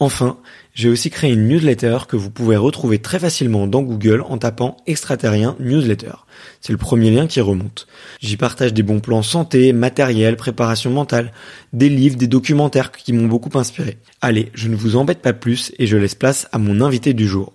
[0.00, 0.36] Enfin,
[0.74, 4.76] j'ai aussi créé une newsletter que vous pouvez retrouver très facilement dans Google en tapant
[4.86, 6.12] extraterrien newsletter.
[6.60, 7.88] C'est le premier lien qui remonte.
[8.20, 11.32] J'y partage des bons plans santé, matériel, préparation mentale,
[11.72, 13.98] des livres, des documentaires qui m'ont beaucoup inspiré.
[14.20, 17.26] Allez, je ne vous embête pas plus et je laisse place à mon invité du
[17.26, 17.52] jour.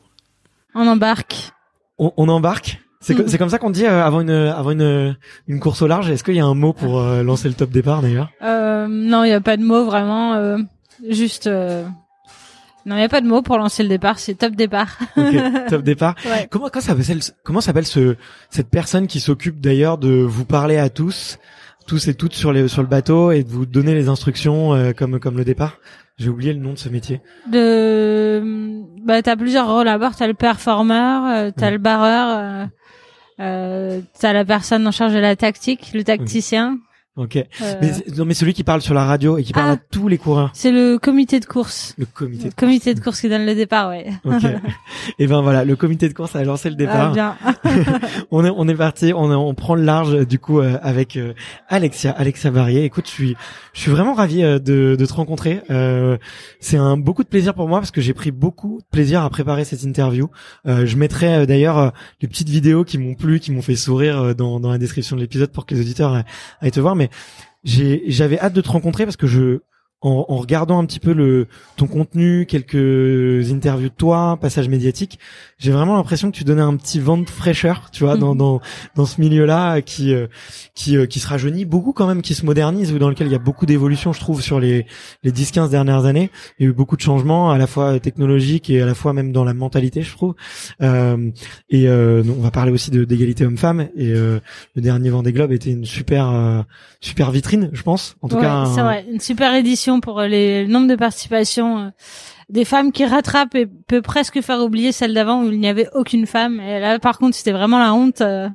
[0.76, 1.52] On embarque.
[1.98, 3.24] On, on embarque c'est, Mm.
[3.28, 5.18] c'est comme ça qu'on dit euh, avant une avant une
[5.50, 6.10] une course au large.
[6.10, 8.30] Est-ce qu'il y a un mot pour euh, lancer le top départ d'ailleurs?
[8.42, 10.36] Euh, non, il y a pas de mots vraiment.
[10.36, 10.58] euh,
[11.10, 11.50] juste.
[12.86, 14.20] Non, il y a pas de mots pour lancer le départ.
[14.20, 14.98] C'est top départ.
[15.18, 16.16] Ok, top départ.
[16.26, 16.48] Ouais.
[16.50, 18.16] Comment s'appelle comment s'appelle ce
[18.50, 21.38] cette personne qui s'occupe d'ailleurs de vous parler à tous
[21.88, 24.92] tous et toutes sur les sur le bateau et de vous donner les instructions euh,
[24.92, 25.80] comme comme le départ?
[26.18, 27.22] J'ai oublié le nom de ce métier.
[27.52, 28.42] De.
[29.04, 30.16] Bah, t'as plusieurs rôles à bord.
[30.16, 31.74] T'as le performeur, euh, t'as Mm.
[31.74, 32.66] le barreur, euh,
[33.40, 36.78] euh, t'as la personne en charge de la tactique, le tacticien.
[37.16, 37.36] Ok.
[37.38, 37.46] euh,
[37.80, 39.74] Mais non mais celui qui parle sur la radio et qui parle Ah.
[39.74, 40.50] à tous les coureurs.
[40.54, 41.94] c'est le comité de course.
[42.00, 42.46] Le comité.
[42.46, 44.08] Le De comité de course qui donne le départ, ouais.
[44.26, 44.44] Ok.
[45.20, 47.12] et ben voilà, le comité de course a lancé le Ah, départ.
[47.14, 47.36] bien.
[48.32, 51.16] on est on est parti, on est- on prend le large du coup euh, avec
[51.18, 51.34] euh,
[51.70, 52.84] Alexia, Alexia Barrier.
[52.84, 53.36] Écoute, je suis
[53.74, 55.62] je suis vraiment ravi euh, de de te rencontrer.
[55.70, 56.18] Euh,
[56.60, 59.30] c'est un beaucoup de plaisir pour moi parce que j'ai pris beaucoup de plaisir à
[59.30, 60.30] préparer cette interview.
[60.66, 61.90] Euh, je mettrai euh, d'ailleurs euh,
[62.22, 65.16] les petites vidéos qui m'ont plu, qui m'ont fait sourire euh, dans dans la description
[65.16, 66.24] de l'épisode pour que les auditeurs
[66.60, 67.03] aillent te voir mais
[67.64, 69.62] j'ai j'avais hâte de te rencontrer parce que je
[70.04, 71.48] en, en regardant un petit peu le
[71.78, 75.18] ton contenu, quelques interviews de toi, passages médiatiques,
[75.64, 78.38] j'ai vraiment l'impression que tu donnais un petit vent de fraîcheur, tu vois, dans Mhm.
[78.38, 78.62] dans
[78.96, 80.28] dans ce milieu-là qui euh,
[80.76, 83.32] qui euh, qui se rajeunit beaucoup quand même, qui se modernise ou dans lequel il
[83.34, 84.86] y a beaucoup d'évolution, je trouve, sur les
[85.24, 86.30] les 10-15 dernières années.
[86.60, 89.14] Il y a eu beaucoup de changements, à la fois technologiques et à la fois
[89.14, 90.36] même dans la mentalité, je trouve.
[90.82, 91.32] Euh,
[91.70, 93.88] et euh, on va parler aussi de d'égalité homme-femme.
[93.96, 94.40] Et euh,
[94.76, 96.62] le dernier Vendée Globe était une super euh,
[97.00, 98.16] super vitrine, je pense.
[98.22, 101.92] En tout Ouais, cas, un- vrai, une super édition pour les, le nombre de participations
[102.50, 105.88] des femmes qui rattrape et peut presque faire oublier celle d'avant où il n'y avait
[105.94, 106.60] aucune femme.
[106.60, 108.22] Et là, par contre, c'était vraiment la honte.
[108.22, 108.50] euh,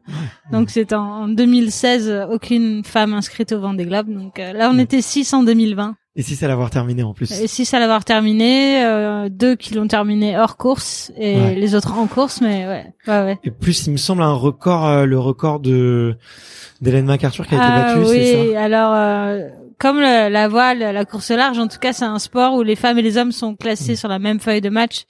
[0.53, 4.09] donc, c'était en, en 2016, euh, aucune femme inscrite au Vendée Globe.
[4.09, 5.97] Donc euh, là, on était 6 en 2020.
[6.17, 7.31] Et si c'est l'avoir terminé en plus.
[7.41, 11.55] Et 6 à l'avoir terminé, euh, deux qui l'ont terminé hors course et Ouais.
[11.55, 12.41] les autres en course.
[12.41, 13.39] Mais ouais, ouais, ouais.
[13.45, 16.17] Et plus, il me semble un record, le record de
[16.81, 18.63] d'Hélène MacArthur qui a été Ah battu, c'est oui, ça?
[18.63, 19.49] alors euh,
[19.79, 22.77] comme le- la voile, la course large, en tout cas, c'est un sport où les
[22.77, 25.05] femmes et les hommes sont classés sur la même feuille de match.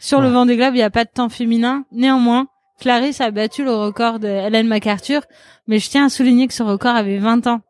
[0.00, 0.32] Sur le Ouais.
[0.34, 1.84] Vendée Globe, il n'y a pas de temps féminin.
[1.92, 2.46] Néanmoins,
[2.80, 5.22] Clarisse a battu le record de Hélène MacArthur,
[5.66, 7.60] mais je tiens à souligner que ce record avait 20 ans.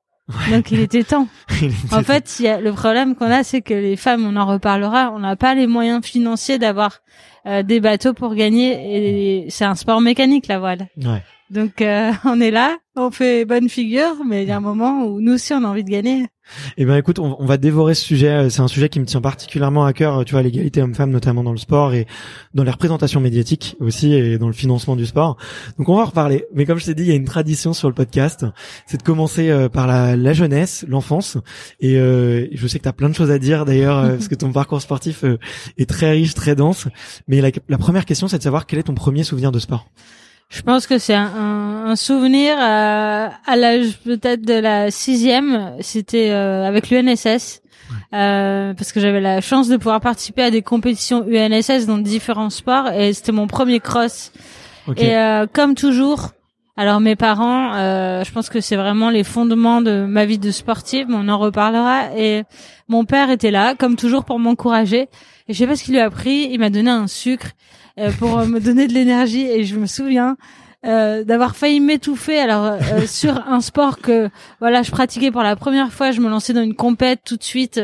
[0.51, 1.27] Donc il était temps.
[1.63, 4.37] Il était- En fait, y a, le problème qu'on a, c'est que les femmes, on
[4.37, 6.99] en reparlera, on n'a pas les moyens financiers d'avoir
[7.47, 9.45] euh, des bateaux pour gagner.
[9.47, 10.89] Et c'est un sport mécanique, la voile.
[10.99, 11.23] Ouais.
[11.51, 15.05] Donc euh, on est là, on fait bonne figure, mais il y a un moment
[15.05, 16.27] où nous aussi on a envie de gagner.
[16.79, 18.31] Eh ben écoute, on, on, va dévorer ce sujet.
[18.31, 20.25] Euh, c'est un sujet qui me tient particulièrement à cœur.
[20.25, 22.07] Tu vois, l'égalité homme-femme, notamment dans le sport et
[22.55, 25.37] dans les représentations médiatiques aussi, et dans le financement du sport.
[25.79, 26.47] Donc on va en reparler.
[26.55, 28.47] Mais comme je t'ai dit, il y a une tradition sur le podcast,
[28.87, 31.37] c'est de commencer euh, par la, la jeunesse, l'enfance.
[31.81, 34.29] Et euh, je sais que tu as plein de choses à dire d'ailleurs, euh, parce
[34.29, 35.25] que ton parcours sportif
[35.77, 36.89] est très riche, très dense.
[37.27, 39.87] Mais la, la première question, c'est de savoir quel est ton premier souvenir de sport?
[40.49, 45.75] Je pense que c'est un, un, souvenir à, à l'âge peut-être de la sixième.
[45.81, 47.61] C'était euh, avec l'UNSS.
[48.13, 52.51] Euh, parce que j'avais la chance de pouvoir participer à des compétitions UNSS dans différents
[52.51, 54.33] sports et c'était mon premier cross.
[54.97, 56.31] Et euh, comme toujours,
[56.77, 60.51] alors mes parents, euh, je pense que c'est vraiment les fondements de ma vie de
[60.51, 62.17] sportive, mais on en reparlera.
[62.17, 62.45] Et
[62.89, 65.09] mon père était là, comme toujours, pour m'encourager.
[65.49, 67.53] Et je sais pas ce qu'il lui a pris, il m'a donné un sucre euh,
[68.19, 69.47] pour euh, me donner de l'énergie.
[69.47, 70.37] Et je me souviens
[70.87, 74.31] euh, d'avoir failli m'étouffer alors euh, sur un sport que
[74.61, 76.11] voilà je pratiquais pour la première fois.
[76.11, 77.81] Je me lançais dans une compète tout de suite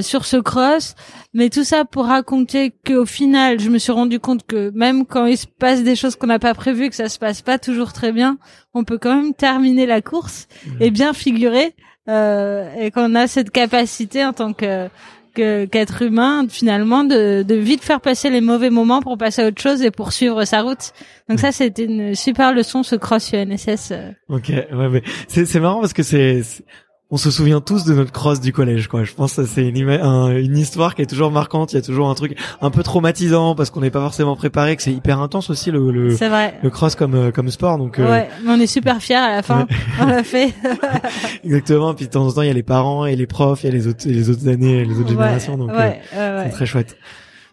[0.00, 0.94] sur ce cross.
[1.32, 5.26] Mais tout ça pour raconter qu'au final je me suis rendu compte que même quand
[5.26, 7.92] il se passe des choses qu'on n'a pas prévues que ça se passe pas toujours
[7.92, 8.38] très bien
[8.74, 10.46] on peut quand même terminer la course
[10.80, 11.74] et bien figurer
[12.06, 14.88] et qu'on a cette capacité en tant que
[15.38, 19.60] qu'être humain finalement de, de vite faire passer les mauvais moments pour passer à autre
[19.60, 20.92] chose et poursuivre sa route.
[21.28, 23.92] Donc ça c'était une super leçon ce cross UNSS.
[24.28, 26.42] Ok, ouais mais c'est c'est marrant parce que c'est
[27.10, 29.02] on se souvient tous de notre cross du collège, quoi.
[29.04, 31.72] Je pense que c'est une, une histoire qui est toujours marquante.
[31.72, 34.76] Il y a toujours un truc un peu traumatisant parce qu'on n'est pas forcément préparé,
[34.76, 36.08] que c'est hyper intense aussi le le,
[36.62, 37.78] le cross comme euh, comme sport.
[37.78, 39.66] Donc euh, ouais, mais on est super fiers à la fin.
[40.00, 40.52] on l'a fait.
[41.44, 41.94] Exactement.
[41.94, 43.70] Puis de temps en temps, il y a les parents et les profs, il y
[43.70, 45.56] a les autres les autres années, les autres générations.
[45.56, 46.96] Donc euh, c'est très chouette.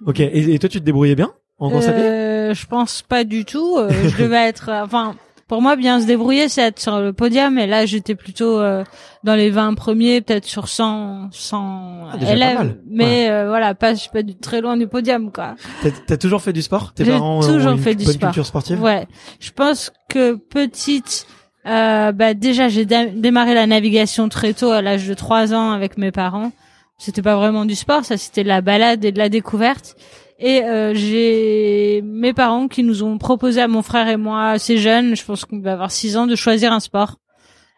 [0.05, 0.19] Ok.
[0.19, 3.79] Et, et, toi, tu te débrouillais bien en pied Je pense pas du tout.
[3.89, 5.15] je devais être, enfin
[5.47, 7.57] pour moi, bien se débrouiller, c'est être sur le podium.
[7.59, 8.83] Et là, j'étais plutôt euh,
[9.24, 12.77] dans les 20 premiers, peut-être sur 100, 100 ah, élèves.
[12.89, 15.56] Mais euh, voilà, pas, je suis pas très loin du podium, quoi.
[15.83, 16.94] T'as as toujours fait du sport?
[16.94, 18.30] Tes parents toujours ont une fait du bonne sport.
[18.30, 18.81] culture sportive?
[18.81, 19.07] Ouais.
[19.39, 21.27] Je pense que petite,
[21.68, 25.98] euh, bah déjà, j'ai démarré la navigation très tôt, à l'âge de 3 ans, avec
[26.00, 26.51] mes parents.
[26.98, 29.95] C'était pas vraiment du sport, ça c'était de la balade et de la découverte.
[30.37, 34.77] Et euh, j'ai mes parents qui nous ont proposé à mon frère et moi, assez
[34.77, 37.15] jeunes, je pense qu'on va avoir 6 ans, de choisir un sport.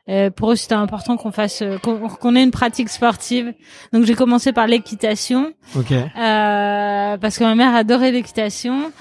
[0.08, 3.54] Et pour eux, c'était important qu'on fasse, euh, qu'on ait une pratique sportive.
[3.92, 6.06] Donc j'ai commencé par l'équitation, okay.
[6.18, 8.92] euh, parce que ma mère adorait l'équitation.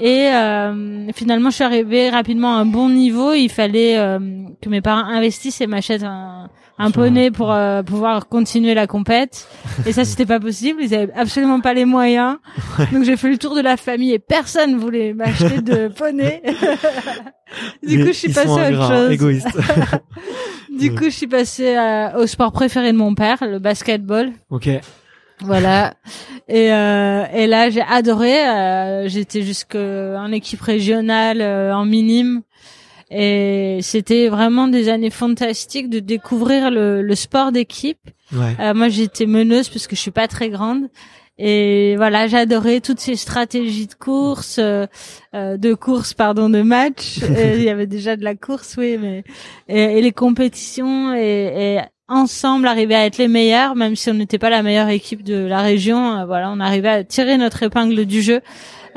[0.00, 3.34] Et euh, finalement, je suis arrivée rapidement à un bon niveau.
[3.34, 4.18] Il fallait euh,
[4.62, 6.48] que mes parents investissent et m'achètent un,
[6.80, 9.48] un poney pour euh, pouvoir continuer la compète.
[9.86, 10.82] Et ça, c'était pas possible.
[10.82, 12.38] Ils avaient absolument pas les moyens.
[12.92, 16.42] Donc j'ai fait le tour de la famille et personne voulait m'acheter de poney.
[17.86, 19.10] du coup, je suis passée à autre chose.
[19.10, 19.48] Égoïste.
[20.78, 21.76] du coup, je suis passée
[22.16, 24.32] au sport préféré de mon père, le basketball.
[24.50, 24.68] Ok.
[25.42, 25.94] Voilà.
[26.48, 28.46] Et, euh, et là, j'ai adoré.
[28.46, 32.42] Euh, J'étais jusqu'en équipe régionale, euh, en minime.
[33.10, 37.98] Et c'était vraiment des années fantastiques de découvrir le, le sport d'équipe.
[38.32, 38.56] Ouais.
[38.60, 40.88] Euh, moi, j'étais meneuse parce que je suis pas très grande.
[41.42, 44.86] Et voilà, j'adorais toutes ces stratégies de course, euh,
[45.34, 47.18] euh de course, pardon, de match.
[47.56, 49.24] Il y avait déjà de la course, oui, mais
[49.66, 51.80] et, et les compétitions et, et,
[52.10, 55.46] ensemble arriver à être les meilleurs, même si on n'était pas la meilleure équipe de
[55.46, 56.18] la région.
[56.18, 58.42] Euh, voilà, on arrivait à tirer notre épingle du jeu.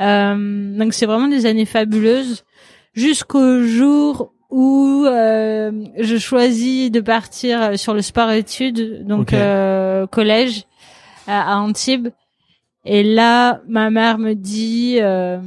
[0.00, 2.44] Euh, donc c'est vraiment des années fabuleuses
[2.94, 10.64] jusqu'au jour où euh, je choisis de partir sur le sport-études, donc euh, collège
[11.26, 12.08] à, Antibes.
[12.84, 15.38] Et là, ma mère me dit, euh,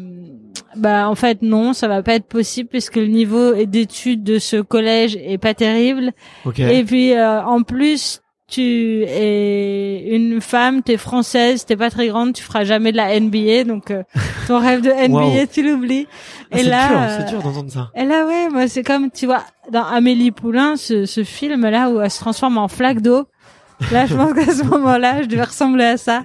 [0.76, 4.58] bah en fait non, ça va pas être possible puisque le niveau d'études de ce
[4.58, 6.12] collège est pas terrible.
[6.58, 12.08] Et puis euh, en plus, tu es une femme, tu es française, t'es pas très
[12.08, 14.04] grande, tu feras jamais de la NBA, donc euh,
[14.48, 16.08] ton rêve de NBA, tu l'oublies.
[16.52, 17.92] Ah, et là, c'est dur d'entendre ça.
[17.96, 21.90] Et là, ouais, moi c'est comme tu vois dans Amélie Poulain, ce, ce film là
[21.90, 23.28] où elle se transforme en flaque d'eau.
[23.92, 26.24] Là, je pense qu'à ce moment-là, je devais ressembler à ça.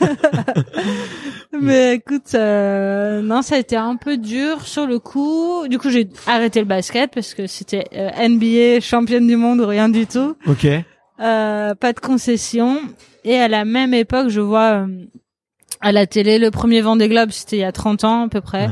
[1.60, 5.66] Mais écoute, euh, non, ça a été un peu dur sur le coup.
[5.68, 9.66] Du coup, j'ai arrêté le basket parce que c'était euh, NBA, championne du monde ou
[9.66, 10.36] rien du tout.
[10.46, 10.66] Ok.
[11.20, 12.80] Euh, pas de concession.
[13.24, 14.86] Et à la même époque, je vois euh,
[15.80, 18.40] à la télé le premier Vendée Globe, c'était il y a 30 ans à peu
[18.40, 18.70] près.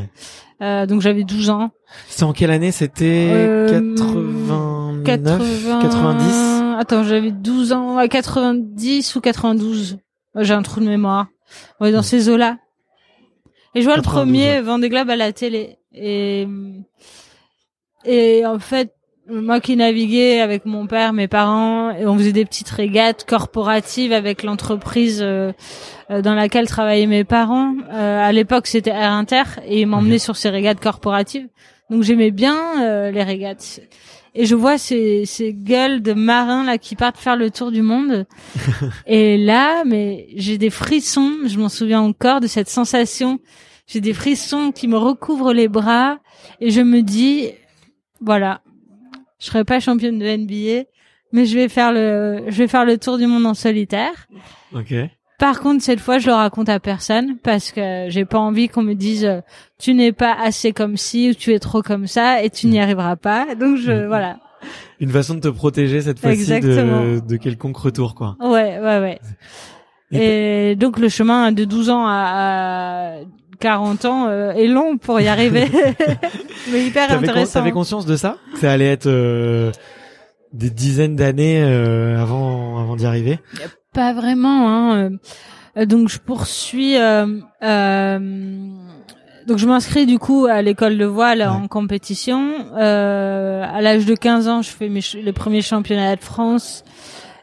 [0.62, 1.70] Euh, donc j'avais 12 ans.
[2.08, 5.78] C'est en quelle année C'était 89, 80...
[5.82, 9.98] 90 Attends, j'avais 12 ans, 90 ou 92.
[10.36, 11.26] J'ai un trou de mémoire.
[11.80, 12.58] Ouais, dans ces eaux-là.
[13.74, 15.78] Et je vois le premier Vendée Globe à la télé.
[15.92, 16.46] Et,
[18.04, 18.94] et en fait,
[19.30, 24.12] moi qui naviguais avec mon père, mes parents, et on faisait des petites régates corporatives
[24.12, 25.52] avec l'entreprise euh,
[26.10, 27.74] euh, dans laquelle travaillaient mes parents.
[27.92, 31.48] Euh, à l'époque, c'était Air Inter et ils m'emmenaient sur ces régates corporatives.
[31.90, 33.80] Donc j'aimais bien les régates.
[34.34, 37.80] Et je vois ces, ces gueules de marins là qui partent faire le tour du
[37.80, 38.26] monde.
[39.06, 41.32] et là, mais j'ai des frissons.
[41.46, 43.40] Je m'en souviens encore de cette sensation.
[43.86, 46.18] J'ai des frissons qui me recouvrent les bras
[46.60, 47.52] et je me dis,
[48.20, 48.60] voilà,
[49.38, 50.88] je serai pas championne de NBA,
[51.32, 54.28] mais je vais faire le, je vais faire le tour du monde en solitaire.
[54.74, 54.94] Ok.
[55.38, 58.82] Par contre, cette fois, je le raconte à personne parce que j'ai pas envie qu'on
[58.82, 59.40] me dise euh,
[59.78, 62.78] tu n'es pas assez comme ci ou tu es trop comme ça et tu n'y
[62.78, 62.82] mm.
[62.82, 63.54] arriveras pas.
[63.54, 64.06] Donc je mm.
[64.08, 64.38] voilà.
[64.98, 68.36] Une façon de te protéger cette fois-ci de, de quelconque retour quoi.
[68.40, 69.20] Ouais, ouais, ouais.
[70.10, 73.18] Et, donc le chemin de 12 ans à,
[73.60, 75.66] 40 ans euh, est long pour y arriver,
[76.72, 77.60] mais hyper intéressant.
[77.60, 78.36] T'avais conscience de ça?
[78.54, 79.72] Que ça allait être euh,
[80.52, 83.38] des dizaines d'années euh, avant avant d'y arriver?
[83.92, 84.68] Pas vraiment.
[84.68, 85.10] Hein.
[85.86, 86.94] Donc je poursuis.
[86.94, 87.00] donc
[89.58, 92.54] je m'inscris du coup à l'école de voile en compétition.
[92.76, 96.84] à l'âge de 15 ans, je fais mes, les premiers championnats de France.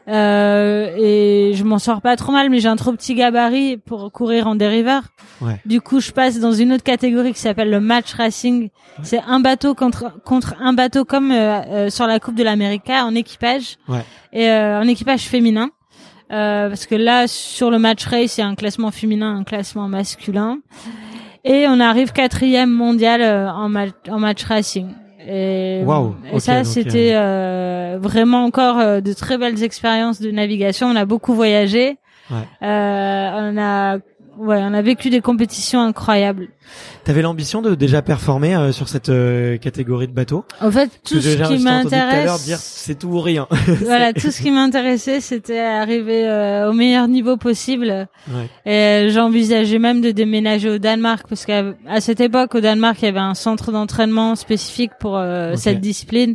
[0.08, 4.12] Euh, et je m'en sors pas trop mal, mais j'ai un trop petit gabarit pour
[4.12, 5.02] courir en dériveur.
[5.40, 5.60] Ouais.
[5.66, 8.70] Du coup, je passe dans une autre catégorie qui s'appelle le match racing.
[9.02, 12.88] C'est un bateau contre contre un bateau comme euh, euh, sur la Coupe de l'Amérique
[12.88, 14.04] en équipage ouais.
[14.32, 15.70] et en équipage féminin.
[16.28, 19.88] parce que là, sur le match race, il y a un classement féminin, un classement
[19.88, 20.58] masculin,
[21.44, 24.88] et on arrive quatrième mondial en, en match racing.
[25.26, 25.84] Et,
[26.32, 30.86] et ça, c'était euh, vraiment encore euh, de très belles expériences de navigation.
[30.88, 31.98] On a beaucoup voyagé.
[32.30, 32.36] Ouais.
[32.62, 33.98] Euh, on a
[34.38, 36.48] ouais, on a vécu des compétitions incroyables.
[37.04, 41.20] T'avais l'ambition de déjà performer euh, sur cette euh, catégorie de bateaux En fait, tout
[41.20, 43.46] ce qui m'intéresse, dire c'est tout ou rien.
[43.84, 48.08] voilà, tout ce qui m'intéressait, c'était arriver euh, au meilleur niveau possible.
[48.28, 48.48] Ouais.
[48.70, 51.64] Et j'envisageais même de déménager au Danemark parce qu'à
[52.00, 55.20] cette époque, au Danemark, il y avait un centre d'entraînement spécifique pour
[55.54, 56.34] cette discipline.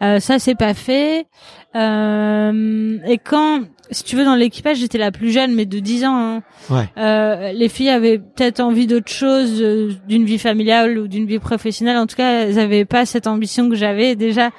[0.00, 1.26] ça, c'est pas fait.
[1.74, 6.16] et quand si tu veux, dans l'équipage, j'étais la plus jeune, mais de 10 ans.
[6.16, 6.42] Hein.
[6.70, 6.88] Ouais.
[6.96, 11.38] Euh, les filles avaient peut-être envie d'autre chose, euh, d'une vie familiale ou d'une vie
[11.38, 11.96] professionnelle.
[11.96, 14.50] En tout cas, elles avaient pas cette ambition que j'avais déjà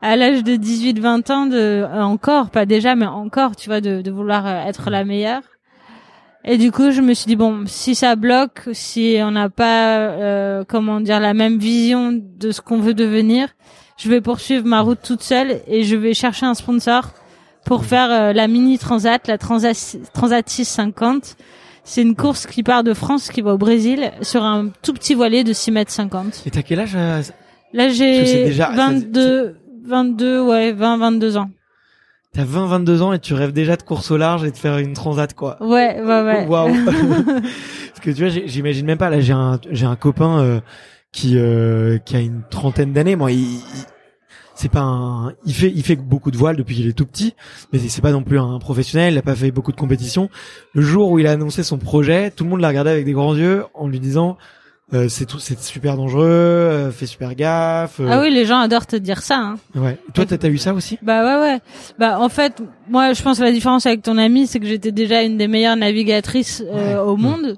[0.00, 4.02] à l'âge de 18-20 ans, de euh, encore, pas déjà, mais encore, tu vois, de,
[4.02, 5.42] de vouloir euh, être la meilleure.
[6.44, 10.64] Et du coup, je me suis dit bon, si ça bloque, si on n'a pas,
[10.64, 13.46] comment dire, la même vision de ce qu'on veut devenir,
[13.96, 17.12] je vais poursuivre ma route toute seule et je vais chercher un sponsor
[17.64, 19.76] pour faire euh, la mini transat, la Transat,
[20.12, 21.36] Transat 650.
[21.84, 25.14] C'est une course qui part de France, qui va au Brésil, sur un tout petit
[25.14, 26.42] voilier de 6 mètres 50.
[26.46, 27.22] Et t'as quel âge euh,
[27.72, 31.50] Là, j'ai 22, 22, ouais, 20, 22 ans.
[32.34, 34.78] T'as 20, 22 ans et tu rêves déjà de course au large et de faire
[34.78, 35.58] une transat, quoi.
[35.60, 36.46] Ouais, ouais, ouais.
[36.48, 36.72] Waouh.
[36.84, 39.10] Parce que tu vois, j'imagine même pas.
[39.10, 40.60] Là, j'ai un, j'ai un copain euh,
[41.12, 43.16] qui, euh, qui a une trentaine d'années.
[43.16, 43.58] Moi, il,
[44.62, 47.34] c'est pas un, il fait, il fait beaucoup de voiles depuis qu'il est tout petit,
[47.72, 50.30] mais c'est pas non plus un professionnel, il a pas fait beaucoup de compétitions.
[50.72, 53.12] Le jour où il a annoncé son projet, tout le monde l'a regardé avec des
[53.12, 54.38] grands yeux en lui disant,
[54.94, 57.98] euh, c'est tout, c'est super dangereux, euh, fais super gaffe.
[57.98, 58.06] Euh.
[58.08, 59.38] Ah oui, les gens adorent te dire ça.
[59.38, 59.56] Hein.
[59.74, 59.98] Ouais.
[60.14, 60.96] Toi, t'as eu ça aussi?
[61.02, 61.58] Bah ouais, ouais.
[61.98, 64.92] Bah en fait, moi, je pense que la différence avec ton ami, c'est que j'étais
[64.92, 66.62] déjà une des meilleures navigatrices
[67.04, 67.56] au monde.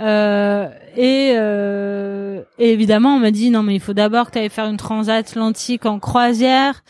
[0.00, 4.38] Euh, et, euh, et, évidemment, on m'a dit non, mais il faut d'abord que tu
[4.38, 6.82] ailles faire une transatlantique en croisière.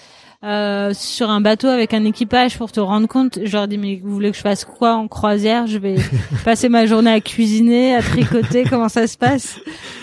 [0.45, 3.39] Euh, sur un bateau avec un équipage pour te rendre compte.
[3.43, 5.67] Je leur dis mais vous voulez que je fasse quoi en croisière?
[5.67, 5.97] Je vais
[6.45, 8.65] passer ma journée à cuisiner, à tricoter.
[8.65, 9.59] comment ça se passe?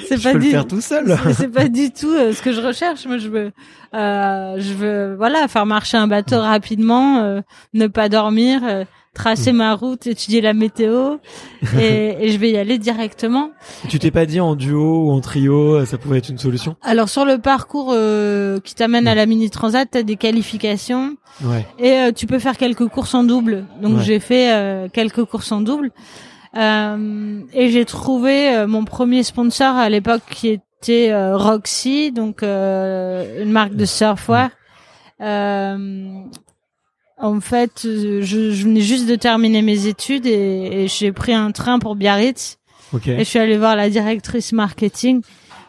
[0.08, 1.18] C'est pas du faire tout seul.
[1.38, 3.06] C'est pas du tout euh, ce que je recherche.
[3.06, 3.52] Moi, je veux,
[3.94, 7.42] euh, je veux, voilà, faire marcher un bateau rapidement, euh,
[7.74, 11.18] ne pas dormir tracer ma route, étudier la météo,
[11.80, 13.52] et, et je vais y aller directement.
[13.88, 16.76] tu t'es pas dit en duo ou en trio, ça pouvait être une solution?
[16.82, 21.66] Alors sur le parcours euh, qui t'amène à la mini transat, t'as des qualifications, ouais.
[21.78, 23.66] et euh, tu peux faire quelques courses en double.
[23.82, 25.92] Donc j'ai fait euh, quelques courses en double,
[26.56, 33.86] et j'ai trouvé mon premier sponsor à l'époque qui était Roxy, donc une marque de
[33.86, 34.50] surfwear.
[35.22, 36.24] Euh,
[37.24, 41.80] en fait, je, je, venais juste de terminer mes études et, j'ai pris un train
[41.80, 42.58] pour Biarritz.
[43.08, 45.22] Et je suis allée voir la directrice marketing.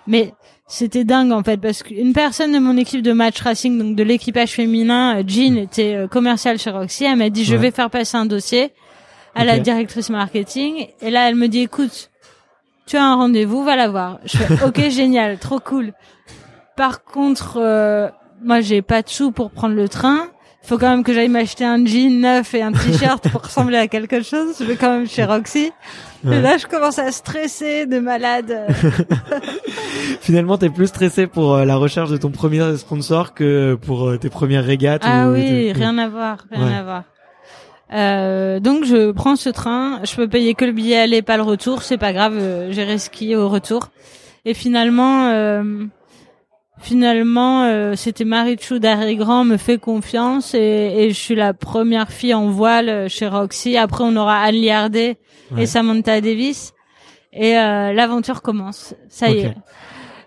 [0.09, 0.35] Mais
[0.67, 4.03] c'était dingue en fait parce qu'une personne de mon équipe de match racing, donc de
[4.03, 7.05] l'équipage féminin, euh, Jean était euh, commerciale chez Roxy.
[7.05, 8.73] Elle m'a dit je vais faire passer un dossier
[9.37, 10.89] à la directrice marketing.
[11.01, 12.11] Et là, elle me dit écoute,
[12.85, 14.19] tu as un rendez-vous, va la voir.
[14.25, 15.93] Je fais ok génial, trop cool.
[16.77, 18.09] Par contre, euh,
[18.43, 20.29] moi j'ai pas de sous pour prendre le train.
[20.67, 23.87] Faut quand même que j'aille m'acheter un jean neuf et un t-shirt pour ressembler à
[23.87, 24.57] quelque chose.
[24.59, 25.71] Je vais quand même chez Roxy.
[26.27, 28.67] Et là, je commence à stresser de malade.
[30.21, 34.17] Finalement, t'es plus stressé pour euh, la recherche de ton premier sponsor que pour euh,
[34.17, 35.03] tes premières régates.
[35.05, 36.75] Ah ou oui, rien à voir, rien Ouais.
[36.75, 37.03] à voir.
[37.93, 41.43] Euh, donc je prends ce train, je peux payer que le billet aller, pas le
[41.43, 43.89] retour, c'est pas grave, euh, j'irai skier au retour.
[44.47, 45.85] Et finalement, euh,
[46.81, 50.59] finalement, euh, c'était Marichou Grand me fait confiance et,
[50.99, 53.77] et je suis la première fille en voile euh, chez Roxy.
[53.77, 55.17] Après, on aura Anne Liardet
[55.51, 55.65] Ouais.
[55.65, 56.73] et Samantha Davis
[57.33, 58.95] et euh, l'aventure commence.
[59.09, 59.55] Ça y est.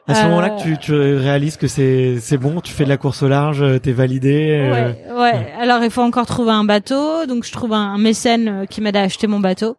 [0.08, 2.90] À ce Euh, moment-là que tu, tu réalises que c'est c'est bon, tu fais de
[2.90, 4.52] la course au large, euh, t'es validé.
[4.52, 5.54] euh, Ouais, ouais.
[5.60, 9.02] Alors il faut encore trouver un bateau, donc je trouve un mécène qui m'aide à
[9.02, 9.76] acheter mon bateau.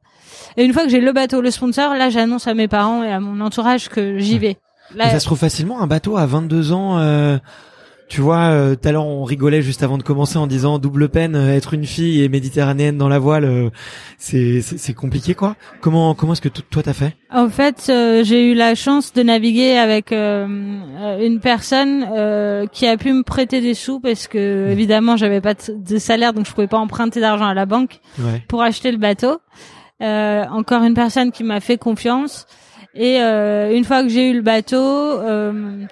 [0.57, 3.11] Et une fois que j'ai le bateau, le sponsor, là j'annonce à mes parents et
[3.13, 4.57] à mon entourage que j'y vais.
[4.97, 6.99] Ça se trouve facilement un bateau à 22 ans.
[6.99, 7.39] euh,
[8.09, 11.11] tu vois, euh, tout à l'heure on rigolait juste avant de commencer en disant double
[11.11, 13.69] peine, euh, être une fille et méditerranéenne dans la voile, euh,
[14.17, 15.57] c'est c'est compliqué quoi.
[15.83, 17.15] Comment comment est-ce que toi t'as fait?
[17.31, 20.47] En fait, euh, j'ai eu la chance de naviguer avec euh,
[21.21, 25.53] une personne euh, qui a pu me prêter des sous parce que évidemment j'avais pas
[25.55, 28.01] de salaire, donc je pouvais pas emprunter d'argent à la banque.
[28.19, 28.43] Ouais.
[28.49, 29.39] pour acheter le bateau.
[30.01, 32.47] Euh, encore une personne qui m'a fait confiance.
[32.95, 35.85] Et euh, une fois que j'ai eu le bateau, euh,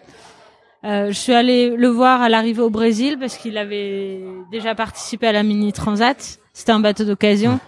[0.85, 5.27] euh, je suis allée le voir à l'arrivée au Brésil parce qu'il avait déjà participé
[5.27, 6.39] à la mini transat.
[6.53, 7.61] C'était un bateau d'occasion.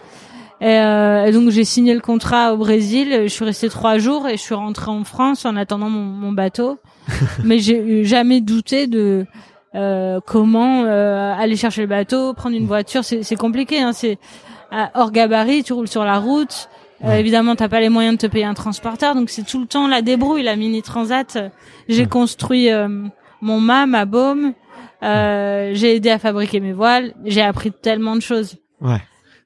[0.61, 3.21] Et, euh, et donc j'ai signé le contrat au Brésil.
[3.23, 6.31] Je suis restée trois jours et je suis rentrée en France en attendant mon, mon
[6.31, 6.79] bateau.
[7.43, 9.25] Mais j'ai jamais douté de
[9.75, 13.03] euh, comment euh, aller chercher le bateau, prendre une voiture.
[13.03, 13.79] C'est compliqué.
[13.81, 14.17] Hein, c'est
[14.93, 16.69] hors gabarit, tu roules sur la route.
[17.03, 19.67] Euh, évidemment, t'as pas les moyens de te payer un transporteur, donc c'est tout le
[19.67, 21.37] temps la débrouille, la mini transat.
[21.87, 22.87] J'ai construit euh,
[23.41, 24.53] mon mât, ma baume.
[25.01, 27.13] Euh, j'ai aidé à fabriquer mes voiles.
[27.25, 28.57] J'ai appris tellement de choses.
[28.81, 29.01] Ouais.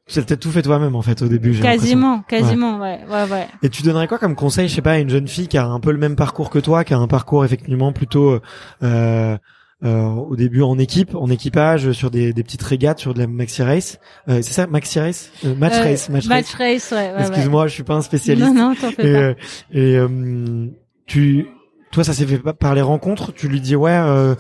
[0.07, 1.57] Tu as tout fait toi-même en fait au début.
[1.59, 3.47] Quasiment, quasiment, ouais, ouais, ouais.
[3.61, 5.65] Et tu donnerais quoi comme conseil, je sais pas, à une jeune fille qui a
[5.65, 8.39] un peu le même parcours que toi, qui a un parcours effectivement plutôt
[8.83, 9.37] euh,
[9.83, 13.27] euh, au début en équipe, en équipage, sur des, des petites régates, sur de la
[13.27, 13.99] maxi race.
[14.29, 16.53] Euh, c'est ça, maxi race, Euh, match Euh, race, match, race.
[16.53, 17.21] race, ouais, ouais, ouais.
[17.27, 18.47] Excuse-moi, je suis pas un spécialiste.
[18.47, 19.19] Non, non, t'en fais et pas.
[19.19, 19.33] euh,
[19.73, 20.67] et euh,
[21.05, 21.47] tu,
[21.91, 23.33] toi, ça s'est fait par les rencontres?
[23.33, 24.35] Tu lui dis ouais, euh,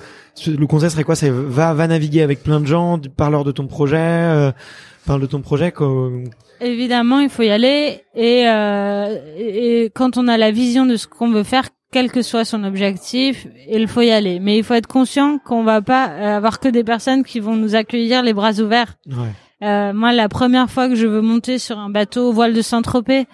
[0.47, 1.15] le conseil serait quoi?
[1.15, 4.51] C'est va, va naviguer avec plein de gens, parle-leur de ton projet, euh,
[5.05, 5.71] parle de ton projet.
[5.71, 6.09] quoi.
[6.61, 10.95] Évidemment, il faut y aller et, euh, et et quand on a la vision de
[10.95, 14.39] ce qu'on veut faire, quel que soit son objectif, il faut y aller.
[14.39, 17.55] Mais il faut être conscient qu'on va pas euh, avoir que des personnes qui vont
[17.55, 18.95] nous accueillir les bras ouverts.
[19.07, 19.31] Ouais.
[19.61, 23.27] Euh, moi, la première fois que je veux monter sur un bateau voile de Saint-Tropez,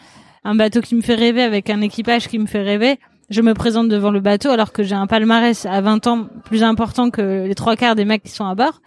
[0.44, 3.54] un bateau qui me fait rêver avec un équipage qui me fait rêver, je me
[3.54, 7.48] présente devant le bateau alors que j'ai un palmarès à 20 ans plus important que
[7.48, 8.82] les trois quarts des mecs qui sont à bord.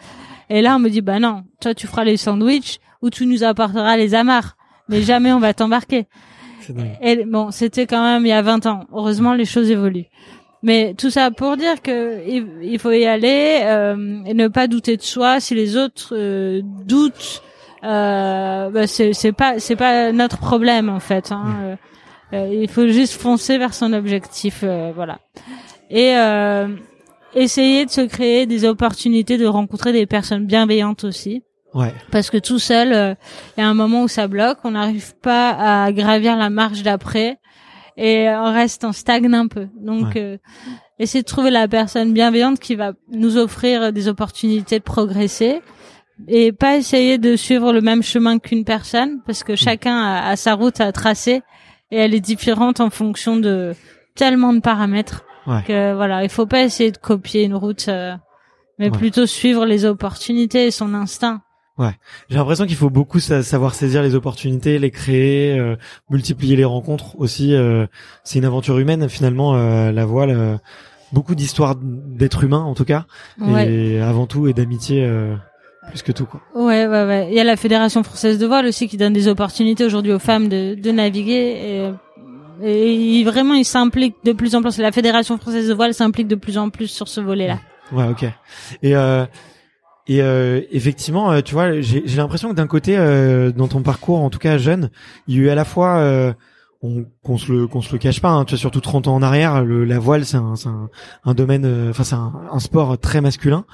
[0.50, 3.42] Et là, on me dit, bah non, toi, tu feras les sandwichs ou tu nous
[3.42, 4.56] apporteras les amarres.
[4.88, 6.06] Mais jamais on va t'embarquer.
[7.00, 8.84] Et bon, c'était quand même il y a 20 ans.
[8.92, 10.08] Heureusement, les choses évoluent.
[10.62, 12.20] Mais tout ça pour dire que
[12.62, 15.40] il, faut y aller euh, et ne pas douter de soi.
[15.40, 17.42] Si les autres euh, doutent,
[17.82, 21.32] euh, bah c'est pas c'est pas notre problème en fait.
[21.32, 21.56] Hein.
[21.62, 21.76] Euh,
[22.32, 25.18] euh, il faut juste foncer vers son objectif, euh, voilà.
[25.90, 26.68] Et euh,
[27.34, 31.42] essayer de se créer des opportunités de rencontrer des personnes bienveillantes aussi
[31.74, 31.94] Ouais.
[32.10, 33.14] parce que tout seul, euh,
[33.56, 35.50] il y a un moment où ça bloque, on n'arrive pas
[35.84, 37.38] à gravir la marche d'après
[37.96, 39.68] et on reste, on stagne un peu.
[39.80, 40.36] Donc, euh,
[40.98, 45.60] essayer de trouver la personne bienveillante qui va nous offrir des opportunités de progresser
[46.28, 50.36] et pas essayer de suivre le même chemin qu'une personne parce que chacun a, a
[50.36, 51.42] sa route à tracer
[51.90, 53.74] et elle est différente en fonction de
[54.14, 55.62] tellement de paramètres Ouais.
[55.66, 58.14] que voilà, il faut pas essayer de copier une route, euh,
[58.78, 58.96] mais Ouais.
[58.96, 61.40] plutôt suivre les opportunités et son instinct.
[62.28, 65.76] J'ai l'impression qu'il faut beaucoup sa- savoir saisir les opportunités, les créer, euh,
[66.10, 67.54] multiplier les rencontres aussi.
[67.54, 67.86] euh,
[68.24, 70.30] c'est une aventure humaine finalement euh, la voile.
[70.30, 70.56] euh,
[71.12, 73.04] beaucoup d'histoires d'êtres humains en tout cas,
[73.38, 73.70] Ouais.
[73.70, 75.34] et avant tout et d'amitié euh,
[75.90, 76.40] plus que tout quoi.
[76.54, 77.28] Ouais, ouais, ouais.
[77.30, 80.18] Il y a la Fédération française de voile aussi qui donne des opportunités aujourd'hui aux
[80.18, 81.90] femmes de, de naviguer.
[82.62, 84.78] Et, et il- vraiment, ils s'impliquent de plus en plus.
[84.78, 87.58] La Fédération française de voile s'implique de plus en plus sur ce volet-là.
[87.92, 88.24] Ouais, ok.
[88.82, 89.26] Et euh,
[90.08, 94.20] et euh, effectivement, euh, tu vois, j'ai l'impression que d'un côté, euh, dans ton parcours,
[94.20, 94.90] en tout cas jeune,
[95.28, 96.32] il y a eu à la fois, euh,
[96.82, 99.22] on, qu'on se le se le cache pas, hein, tu vois, surtout 30 ans en
[99.22, 100.54] arrière, la voile, c'est un,
[101.24, 103.64] un, domaine, enfin c'est un, un sport très masculin.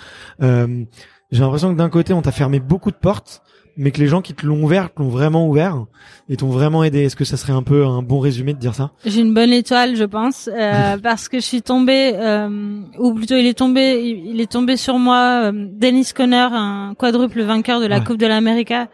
[0.40, 3.42] J'ai l'impression que d'un côté, on t'a fermé beaucoup de portes,
[3.78, 5.84] mais que les gens qui te l'ont ouvert te l'ont vraiment ouvert
[6.28, 7.04] et t'ont vraiment aidé.
[7.04, 8.90] Est-ce que ça serait un peu un bon résumé de dire ça?
[9.06, 13.36] J'ai une bonne étoile, je pense, euh, parce que je suis tombée, euh, ou plutôt
[13.36, 17.86] il est tombé, il est tombé sur moi, euh, Dennis Conner, un quadruple vainqueur de
[17.86, 18.04] la Ouais.
[18.04, 18.88] Coupe de l'América,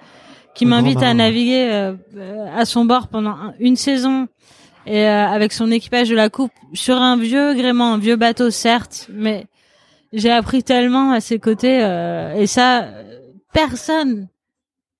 [0.55, 4.29] qui m'invite à naviguer euh, euh, à son bord pendant un- une saison
[4.87, 8.51] et euh, avec son équipage de la Coupe sur un vieux gréement, un vieux bateau
[8.51, 9.47] certes, mais
[10.13, 12.87] j'ai appris tellement à ses côtés euh, et ça,
[13.53, 14.29] personne,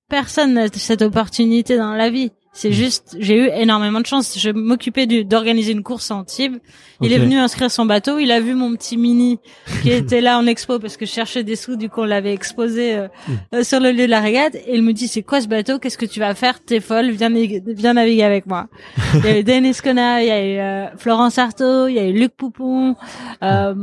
[0.09, 2.31] personne n'a cette opportunité dans la vie.
[2.57, 2.73] C'est Mm.
[2.73, 4.39] juste, j'ai eu énormément de chance.
[4.39, 6.55] Je m'occupais d'organiser une course en Tibes.
[7.01, 8.17] Il est venu inscrire son bateau.
[8.17, 9.39] Il a vu mon petit mini
[9.81, 11.75] qui était là en expo parce que je cherchais des sous.
[11.75, 13.33] Du coup, on l'avait exposé euh, Mm.
[13.55, 14.55] euh, sur le lieu de la régate.
[14.55, 15.79] Et il me dit, c'est quoi ce bateau?
[15.79, 16.63] Qu'est-ce que tu vas faire?
[16.63, 17.11] T'es folle.
[17.11, 18.67] Viens, naviguer- viens naviguer avec moi.
[19.15, 21.99] il y a eu Denis Conna, il y a eu euh, Florence Artaud, il y
[21.99, 22.95] a eu Luc Poupon,
[23.43, 23.73] euh,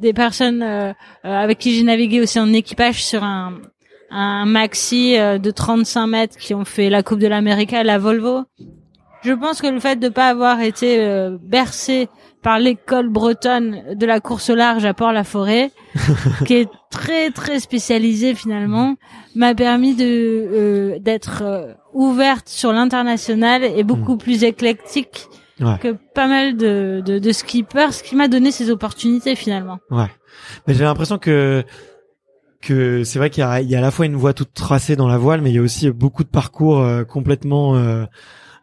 [0.00, 0.92] des personnes euh,
[1.26, 3.52] euh, avec qui j'ai navigué aussi en équipage sur un
[4.10, 7.98] un maxi euh, de 35 mètres qui ont fait la Coupe de l'Amérique à la
[7.98, 8.44] Volvo.
[9.22, 12.08] Je pense que le fait de pas avoir été euh, bercé
[12.42, 15.72] par l'école bretonne de la course au large à Port-la-Forêt,
[16.46, 18.94] qui est très très spécialisée finalement,
[19.34, 25.26] m'a permis de euh, d'être euh, ouverte sur l'international et beaucoup plus éclectique
[25.60, 25.76] Ouais.
[25.82, 29.80] que pas mal de, de, de skippers, ce qui m'a donné ces opportunités finalement.
[29.90, 30.06] Ouais.
[30.68, 31.64] Mais j'ai l'impression que
[32.60, 35.08] que c'est vrai qu'il y y a à la fois une voie toute tracée dans
[35.08, 38.04] la voile, mais il y a aussi beaucoup de parcours euh, complètement euh,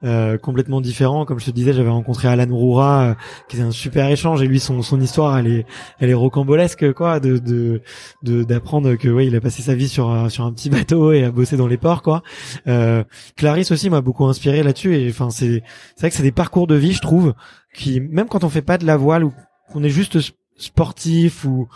[0.04, 1.26] euh, complètement différents.
[1.26, 3.14] Comme je te disais, j'avais rencontré Alan Roura, euh,
[3.48, 5.66] qui est un super échange, et lui son son histoire, elle est
[6.00, 10.10] elle est rocambolesque quoi, de de d'apprendre que ouais, il a passé sa vie sur
[10.10, 12.22] un, sur un petit bateau et a bossé dans les ports quoi.
[12.68, 13.04] Euh,
[13.36, 15.64] Clarisse aussi m'a beaucoup inspiré là-dessus, et enfin c'est
[15.96, 17.34] c'est vrai que c'est des parcours de vie, je trouve,
[17.74, 19.34] qui même quand on fait pas de la voile ou
[19.72, 20.20] qu'on est juste
[20.58, 21.68] sportif ou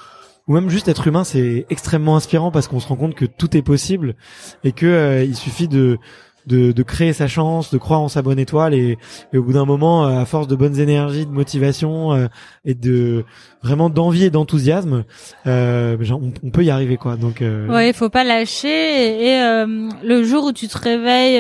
[0.49, 3.55] ou même juste être humain, c'est extrêmement inspirant parce qu'on se rend compte que tout
[3.55, 4.15] est possible
[4.63, 5.99] et que euh, il suffit de,
[6.47, 8.97] de créer sa chance, de croire en sa bonne étoile et,
[9.35, 12.27] au bout d'un moment, euh, à force de bonnes énergies, de motivation euh,
[12.65, 13.25] et de
[13.61, 15.03] vraiment d'envie et d'enthousiasme,
[15.45, 17.15] on, peut y arriver quoi.
[17.15, 18.67] Donc Ouais, il faut pas lâcher.
[18.67, 19.65] Et, et,
[20.03, 21.39] le jour où tu te réveilles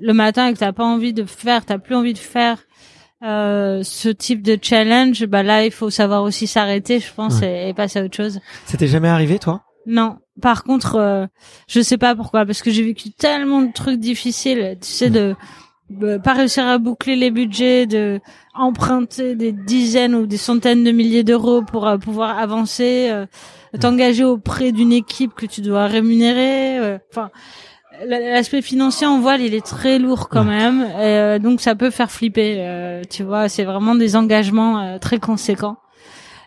[0.00, 2.56] le matin et que t'as pas envie de faire, t'as plus envie de faire
[3.22, 7.68] euh, ce type de challenge, bah là, il faut savoir aussi s'arrêter, je pense, et,
[7.68, 8.40] et passer à autre chose.
[8.66, 9.62] c'était jamais arrivé toi?
[9.86, 10.18] Non.
[10.40, 11.26] Par contre, euh,
[11.68, 14.78] je sais pas pourquoi, parce que j'ai vécu tellement de trucs difficiles.
[14.80, 15.34] Tu sais, de,
[15.90, 18.20] de pas réussir à boucler les budgets, de
[18.54, 23.26] emprunter des dizaines ou des centaines de milliers d'euros pour euh, pouvoir avancer, euh,
[23.80, 26.78] t'engager auprès d'une équipe que tu dois rémunérer.
[26.78, 27.30] euh, Enfin,
[28.06, 31.90] l'aspect financier en voile, il est très lourd quand même, et, euh, donc ça peut
[31.90, 32.56] faire flipper.
[32.58, 35.76] euh, tu vois, c'est vraiment des engagements euh, très conséquents.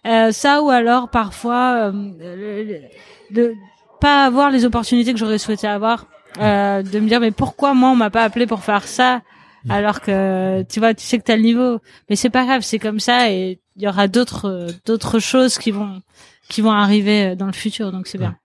[0.06, 2.92] Euh, ça ou alors parfois euh,
[3.32, 3.54] de
[4.02, 6.08] pas avoir les opportunités que j'aurais souhaité avoir,
[6.42, 9.22] euh, de me dire mais pourquoi moi on m'a pas appelé pour faire ça
[9.70, 12.80] alors que tu vois tu sais que t'as le niveau, mais c'est pas grave c'est
[12.80, 16.02] comme ça et il y aura d'autres d'autres choses qui vont
[16.50, 17.94] qui vont arriver dans le futur.
[17.94, 18.36] Donc c'est bien.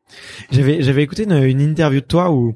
[0.53, 2.55] J'avais j'avais écouté une, une interview de toi où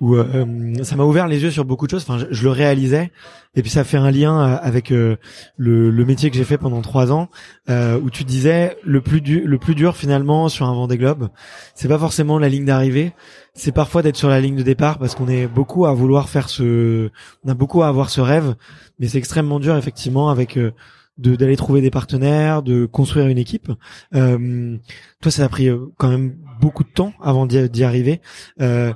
[0.00, 2.04] où euh, ça m'a ouvert les yeux sur beaucoup de choses.
[2.06, 3.10] Enfin, je, le réalisais
[3.54, 5.16] et puis ça fait un lien euh, avec euh,
[5.56, 7.28] le, le métier que j'ai fait pendant trois ans,
[7.70, 11.28] euh, où tu disais le plus dur, le plus dur finalement sur un Vendée Globe,
[11.74, 13.14] c'est pas forcément la ligne d'arrivée,
[13.54, 16.50] c'est parfois d'être sur la ligne de départ parce qu'on est beaucoup à vouloir faire
[16.50, 17.08] ce,
[17.44, 18.54] on a beaucoup à avoir ce rêve,
[18.98, 20.72] mais c'est extrêmement dur effectivement avec euh,
[21.18, 23.72] de d'aller trouver des partenaires, de construire une équipe.
[24.14, 24.76] Euh,
[25.20, 28.20] toi, ça a pris euh, quand même beaucoup de temps avant d'y arriver.
[28.60, 28.92] Euh,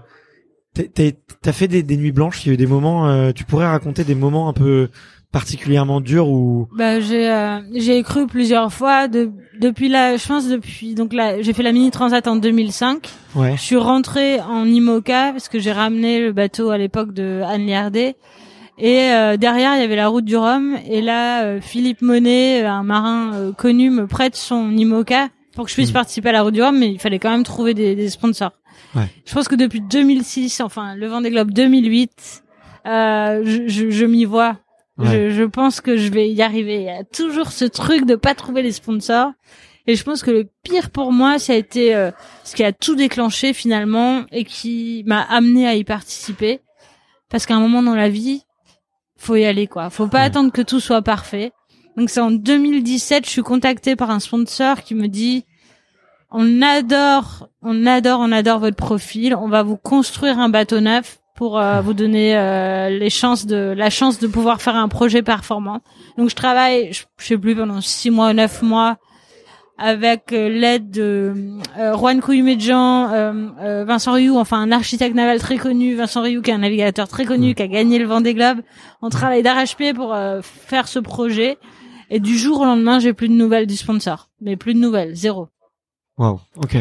[0.74, 3.08] T'as fait des, des nuits blanches, il y a eu des moments.
[3.08, 4.88] euh, tu pourrais raconter des moments un peu
[5.32, 9.30] particulièrement durs où Bah j'ai euh, j'ai cru plusieurs fois de,
[9.60, 13.54] depuis la je pense depuis donc là j'ai fait la mini transat en 2005 ouais
[13.56, 17.66] Je suis rentrée en IMOCA parce que j'ai ramené le bateau à l'époque de Anne
[17.66, 18.16] Liardet.
[18.82, 20.74] Et euh, derrière, il y avait la route du Rhum.
[20.88, 25.70] Et là, euh, Philippe Monet, un marin euh, connu, me prête son IMOCA pour que
[25.70, 25.94] je puisse Mhm.
[25.94, 26.78] participer à la route du Rhum.
[26.78, 28.52] Mais il fallait quand même trouver des, des sponsors.
[28.94, 29.08] Ouais.
[29.24, 32.42] Je pense que depuis 2006, enfin le Vendée Globe 2008,
[32.86, 34.58] euh, je, je, je m'y vois.
[34.98, 35.30] Ouais.
[35.30, 36.76] Je, je pense que je vais y arriver.
[36.76, 39.30] Il y a toujours ce truc de pas trouver les sponsors.
[39.86, 42.10] Et je pense que le pire pour moi, ça a été euh,
[42.44, 46.60] ce qui a tout déclenché finalement et qui m'a amené à y participer.
[47.30, 48.42] Parce qu'à un moment dans la vie,
[49.16, 49.88] faut y aller quoi.
[49.90, 50.24] Faut pas Ouais.
[50.24, 51.52] attendre que tout soit parfait.
[51.96, 55.44] Donc c'est en 2017, je suis contactée par un sponsor qui me dit
[56.30, 59.34] on adore, on adore, on adore votre profil.
[59.34, 63.74] On va vous construire un bateau neuf pour euh, vous donner euh, les chances de
[63.76, 65.80] la chance de pouvoir faire un projet performant.
[66.18, 68.98] Donc je travaille, je, je sais plus pendant six mois, neuf mois
[69.80, 71.34] avec euh, l'aide de
[71.78, 76.50] euh, Juan Couillumedjan, euh, Vincent Rioux, enfin un architecte naval très connu, Vincent Rioux qui
[76.50, 78.58] est un navigateur très connu, qui a gagné le Vendée Globe.
[79.00, 81.56] On travaille d'arrache-pied pour euh, faire ce projet.
[82.10, 84.28] Et du jour au lendemain, j'ai plus de nouvelles du sponsor.
[84.42, 85.48] Mais plus de nouvelles, zéro.
[86.20, 86.38] Waouh.
[86.56, 86.76] Ok.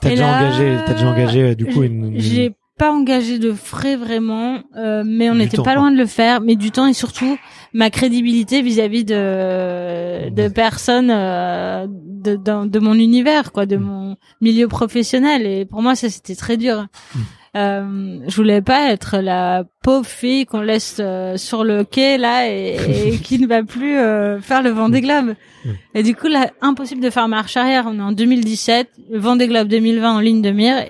[0.00, 2.14] T'as déjà là, engagé, t'as déjà engagé euh, du coup une.
[2.14, 5.74] une- J'ai pas engagé de frais vraiment, euh, mais on n'était pas quoi.
[5.76, 7.38] loin de le faire, mais du temps et surtout
[7.72, 13.68] ma crédibilité vis-à-vis de de personnes euh, de, de mon univers, quoi, Mm.
[13.68, 15.46] de mon milieu professionnel.
[15.46, 16.86] Et pour moi, ça c'était très dur.
[17.14, 17.18] Mm.
[17.56, 22.48] Euh, je voulais pas être la pauvre fille qu'on laisse euh, sur le quai là
[22.48, 22.76] et,
[23.12, 25.34] et qui ne va plus euh, faire le Vendée Globe.
[25.64, 25.70] Mm.
[25.94, 27.84] Et du coup, là, impossible de faire marche arrière.
[27.86, 30.84] On est en 2017, le Vendée Globe 2020 en ligne de mire.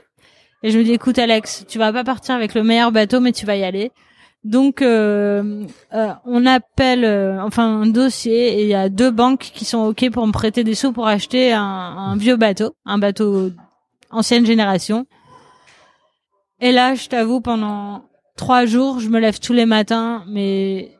[0.62, 3.32] Et je me dis, écoute Alex, tu vas pas partir avec le meilleur bateau, mais
[3.32, 3.92] tu vas y aller.
[4.44, 9.50] Donc, euh, euh, on appelle, euh, enfin, un dossier et il y a deux banques
[9.54, 12.98] qui sont ok pour me prêter des sous pour acheter un, un vieux bateau, un
[12.98, 13.50] bateau
[14.10, 15.06] ancienne génération.
[16.64, 18.04] Et là, je t'avoue, pendant
[18.36, 20.92] trois jours, je me lève tous les matins, mais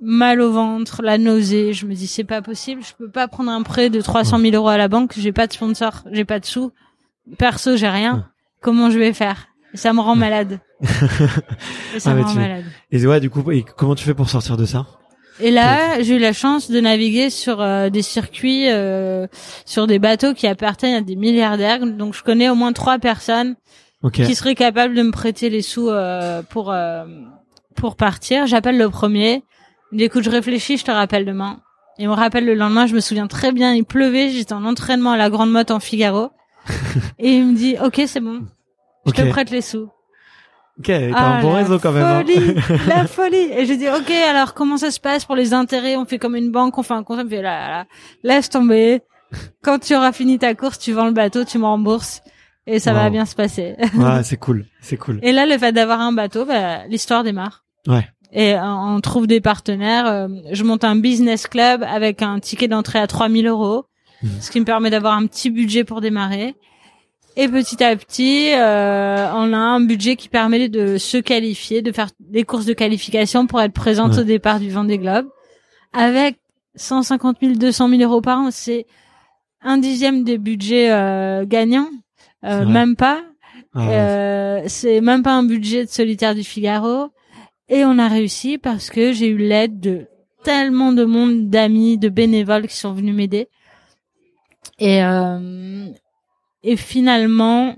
[0.00, 1.72] mal au ventre, la nausée.
[1.72, 4.54] Je me dis, c'est pas possible, je peux pas prendre un prêt de 300 000
[4.56, 6.72] euros à la banque, j'ai pas de sponsor, j'ai pas de sous.
[7.38, 8.26] Perso, j'ai rien.
[8.60, 9.46] Comment je vais faire?
[9.74, 10.58] Ça me rend malade.
[11.94, 12.64] Et ça Ah, me rend tu- malade.
[12.90, 14.86] Et ouais, du coup, et comment tu fais pour sortir de ça?
[15.40, 19.26] Et là, j'ai eu la chance de naviguer sur euh, des circuits, euh,
[19.64, 21.86] sur des bateaux qui appartiennent à des milliardaires.
[21.86, 23.54] Donc, je connais au moins trois personnes
[24.02, 24.14] Ok.
[24.14, 27.04] qui seraient capables de me prêter les sous euh, pour euh,
[27.76, 28.46] pour partir.
[28.46, 29.44] J'appelle le premier.
[29.92, 31.60] Il me écoute, je réfléchis, je te rappelle demain.
[31.98, 34.64] Et on me rappelle le lendemain, je me souviens très bien, il pleuvait, j'étais en
[34.64, 36.30] entraînement à la Grande Motte en Figaro.
[37.18, 38.42] et il me dit, ok, c'est bon,
[39.06, 39.88] je te prête les sous.
[40.78, 40.86] Ok.
[40.86, 42.02] T'as Ah, un bon réseau quand même.
[42.02, 42.24] hein.
[42.24, 42.54] Folie,
[42.88, 43.36] la folie.
[43.52, 45.96] Et je dis ok, alors comment ça se passe pour les intérêts?
[45.96, 47.84] On fait comme une banque, on fait un compte, on me fait là, là,
[48.22, 49.02] laisse tomber.
[49.62, 52.22] Quand tu auras fini ta course, tu vends le bateau, tu me rembourses
[52.66, 53.74] et ça va bien se passer.
[53.94, 54.66] Ouais, c'est cool.
[54.80, 55.18] C'est cool.
[55.22, 57.64] et là, le fait d'avoir un bateau, bah, l'histoire démarre.
[57.86, 58.06] Ouais.
[58.32, 60.06] Et euh, on trouve des partenaires.
[60.06, 63.84] euh, je monte un business club avec un ticket d'entrée à 3000 euros,
[64.22, 64.30] Mhm.
[64.40, 66.54] ce qui me permet d'avoir un petit budget pour démarrer.
[67.36, 71.90] Et petit à petit, euh, on a un budget qui permet de se qualifier, de
[71.90, 74.18] faire des courses de qualification pour être présente Ouais.
[74.20, 75.26] au départ du Vendée Globe.
[75.92, 76.38] Avec
[76.76, 78.86] 150 000, 200 000 euros par an, c'est
[79.62, 81.88] un dixième des budgets euh, gagnants,
[82.44, 83.22] euh, même pas.
[83.74, 83.90] Ah.
[83.90, 87.08] Euh, c'est même pas un budget de solitaire du Figaro.
[87.68, 90.06] Et on a réussi parce que j'ai eu l'aide de
[90.44, 93.48] tellement de monde, d'amis, de bénévoles qui sont venus m'aider.
[94.78, 95.86] Et, euh,
[96.62, 97.76] et finalement,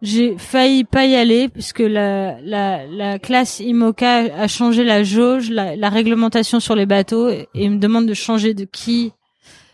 [0.00, 5.50] j'ai failli pas y aller puisque la, la, la classe IMOCA a changé la jauge,
[5.50, 9.12] la, la réglementation sur les bateaux et, et me demande de changer de qui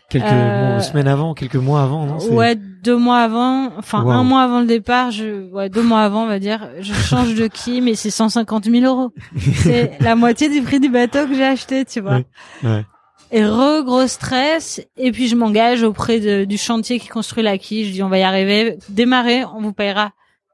[0.09, 4.11] quelques euh, mois- semaines avant, quelques mois avant, non Ouais, deux mois avant, enfin Wow.
[4.11, 7.35] un mois avant le départ, je, ouais, deux mois avant, on va dire, je change
[7.35, 9.11] de qui, mais c'est 150 000 euros.
[9.55, 12.15] C'est la moitié du prix du bateau que j'ai acheté, tu vois.
[12.17, 12.25] Ouais.
[12.63, 12.85] Ouais.
[13.31, 17.59] Et re gros stress, et puis je m'engage auprès de, du chantier qui construit la
[17.59, 17.85] quille.
[17.85, 20.11] Je dis on va y arriver, démarrer, on vous payera.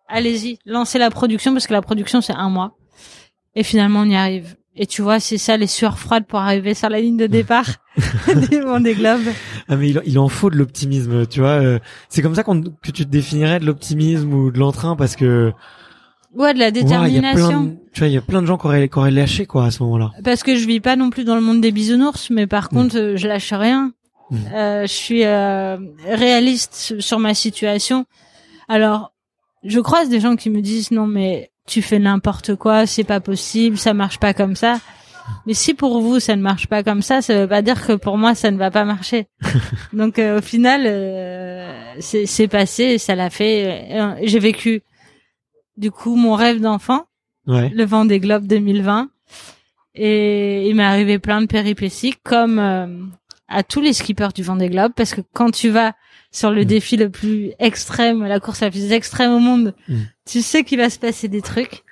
[0.09, 2.73] Allez-y, lancez la production parce que la production c'est un mois.
[3.55, 4.57] Et finalement on y arrive.
[4.77, 7.65] Et tu vois, c'est ça les sueurs froides pour arriver sur la ligne de départ
[8.49, 9.21] du Vendée Globe.
[9.69, 11.61] Ah mais il, il en faut de l'optimisme, tu vois.
[11.61, 15.15] euh, c'est comme ça qu'on, que tu te définirais de l'optimisme ou de l'entrain parce
[15.15, 15.53] que
[16.33, 17.47] Ouais, de la y a détermination.
[17.47, 19.45] plein, de, tu vois, il y a plein de gens qui auraient, qui auraient lâché
[19.45, 20.11] quoi à ce moment-là.
[20.25, 22.75] Parce que je vis pas non plus dans le monde des bisounours, mais par Mm.
[22.75, 23.93] contre, euh, je lâche rien.
[24.31, 24.35] Mm.
[24.53, 28.05] Euh, je suis euh, réaliste sur ma situation.
[28.67, 29.13] Alors,
[29.63, 33.19] je croise des gens qui me disent non, mais tu fais n'importe quoi, c'est pas
[33.19, 34.79] possible, ça marche pas comme ça.
[35.47, 37.93] Mais si pour vous ça ne marche pas comme ça, ça veut pas dire que
[37.93, 39.27] pour moi ça ne va pas marcher.
[39.93, 43.87] Donc euh, au final, euh, c'est passé, et ça l'a fait.
[43.91, 44.83] Euh, J'ai vécu
[45.77, 47.05] du coup mon rêve d'enfant
[47.47, 47.69] Ouais.
[47.69, 49.07] le Vendée Globe 2020
[49.93, 52.87] et il m'est arrivé plein de péripéties comme euh,
[53.47, 55.93] à tous les skippers du Vendée Globe parce que quand tu vas
[56.35, 56.65] sur le Mm.
[56.65, 59.95] défi le plus extrême, la course la plus extrême au monde, Mm.
[60.29, 61.83] tu sais qu'il va se passer des trucs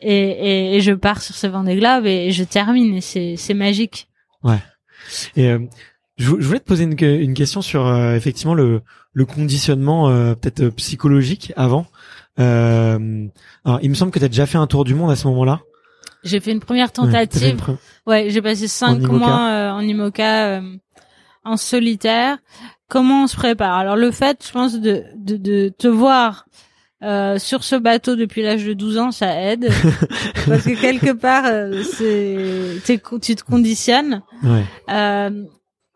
[0.00, 3.54] et, et, et je pars sur ce Vendée Globe et je termine et c'est c'est
[3.54, 4.08] magique.
[5.36, 5.58] Et euh,
[6.18, 8.82] je, vou- je voulais te poser une, une question sur euh, effectivement le,
[9.14, 11.86] le conditionnement euh, peut-être euh, psychologique avant.
[12.38, 13.26] Euh,
[13.64, 15.26] alors, il me semble que tu as déjà fait un tour du monde à ce
[15.28, 15.60] moment-là.
[16.24, 17.56] J'ai fait une première Ouais, tentative.
[17.56, 20.76] pre- Ouais, j'ai passé cinq mois euh, en IMOCA euh,
[21.44, 22.36] en solitaire.
[22.88, 26.46] Comment on se prépare Alors le fait, je pense, de, de, de te voir
[27.02, 29.68] euh, sur ce bateau depuis l'âge de 12 ans, ça aide.
[30.48, 32.80] parce que quelque part, euh, c'est
[33.20, 34.22] tu te conditionnes.
[34.42, 34.64] Ouais.
[34.90, 35.44] Euh,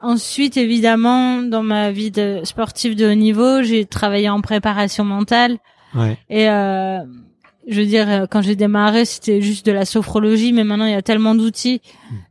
[0.01, 5.59] ensuite, évidemment, dans ma vie de sportive de haut niveau, j'ai travaillé en préparation mentale.
[5.95, 6.19] Ouais.
[6.31, 6.99] Et euh,
[7.68, 10.92] je veux dire, euh, quand j'ai démarré, c'était juste de la sophrologie, mais maintenant il
[10.92, 11.81] y a tellement d'outils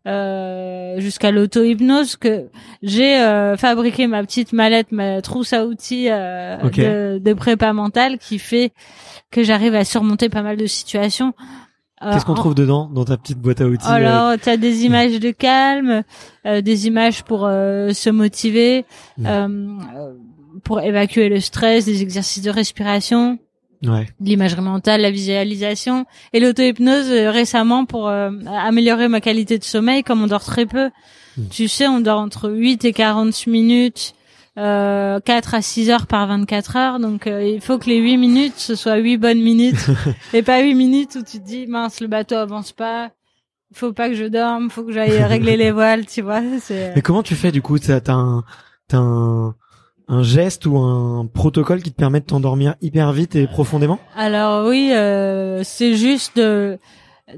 [0.07, 2.47] euh, jusqu'à l'auto-hypnose que
[2.81, 8.17] j'ai euh, fabriqué ma petite mallette, ma trousse à outils euh, de, de prépa mentale
[8.17, 8.71] qui fait
[9.31, 11.33] que j'arrive à surmonter pas mal de situations.
[12.03, 14.49] Euh, Qu'est-ce qu'on en- trouve dedans dans ta petite boîte à outils euh, alors, tu
[14.49, 16.03] as des images de calme,
[16.47, 18.85] euh, des images pour euh, se motiver,
[19.17, 19.25] Mm.
[19.27, 19.47] euh,
[19.95, 20.13] euh,
[20.63, 23.37] pour évacuer le stress, des exercices de respiration,
[23.83, 24.07] Ouais.
[24.19, 30.03] l'imagerie mentale, la visualisation et l'auto-hypnose euh, récemment pour euh, améliorer ma qualité de sommeil
[30.03, 30.91] comme on dort très peu.
[31.37, 31.47] Mm.
[31.49, 34.13] Tu sais, on dort entre 8 et 40 minutes.
[34.57, 38.17] Euh, 4 à 6 heures par 24 heures donc euh, il faut que les 8
[38.17, 39.89] minutes ce soit 8 bonnes minutes
[40.33, 43.11] et pas 8 minutes où tu te dis mince le bateau avance pas
[43.73, 47.01] faut pas que je dorme faut que j'aille régler les voiles tu vois c'est Mais
[47.01, 47.79] comment tu fais du coup?
[47.79, 48.43] T'as un,
[48.89, 49.55] t'as un,
[50.13, 54.67] un geste ou un protocole qui te permet de t'endormir hyper vite et profondément Alors
[54.67, 56.77] oui, euh, c'est juste de,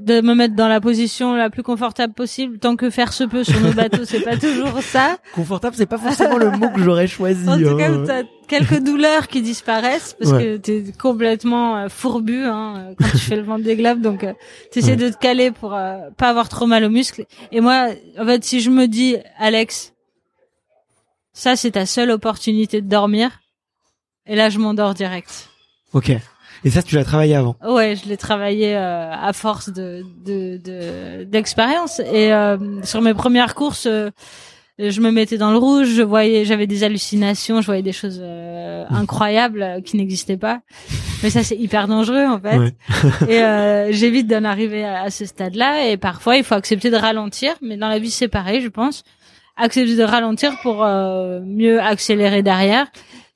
[0.00, 3.44] de me mettre dans la position la plus confortable possible, tant que faire se peut
[3.44, 5.18] sur nos bateaux, c'est pas toujours ça.
[5.34, 7.48] Confortable, c'est pas forcément le mot que j'aurais choisi.
[7.48, 7.76] En tout hein.
[7.78, 10.42] cas, t'as quelques douleurs qui disparaissent parce Ouais.
[10.42, 14.32] que t'es complètement euh, fourbu hein, quand tu fais le vent des globes, donc euh,
[14.72, 14.96] t'essaies Ouais.
[14.96, 17.24] de te caler pour euh, pas avoir trop mal aux muscles.
[17.52, 17.86] Et moi,
[18.18, 19.93] en fait, si je me dis, Alex,
[21.34, 23.40] ça c'est ta seule opportunité de dormir,
[24.26, 25.50] et là je m'endors direct.
[25.92, 26.10] Ok.
[26.66, 27.56] Et ça, tu l'as travaillé avant.
[27.62, 33.12] Ouais, je l'ai travaillé euh, à force de de de- d'expérience et euh, sur mes
[33.12, 34.10] premières courses, euh,
[34.78, 38.18] je me mettais dans le rouge, je voyais, j'avais des hallucinations, je voyais des choses
[38.22, 40.60] euh, incroyables euh, qui n'existaient pas.
[41.22, 42.56] Mais ça, c'est hyper dangereux en fait.
[42.56, 42.72] Ouais.
[43.28, 45.88] et euh, j'évite d'en arriver à, à ce stade-là.
[45.88, 47.52] Et parfois, il faut accepter de ralentir.
[47.60, 49.04] Mais dans la vie, c'est pareil, je pense.
[49.56, 52.86] Accepter de ralentir pour euh, mieux accélérer derrière.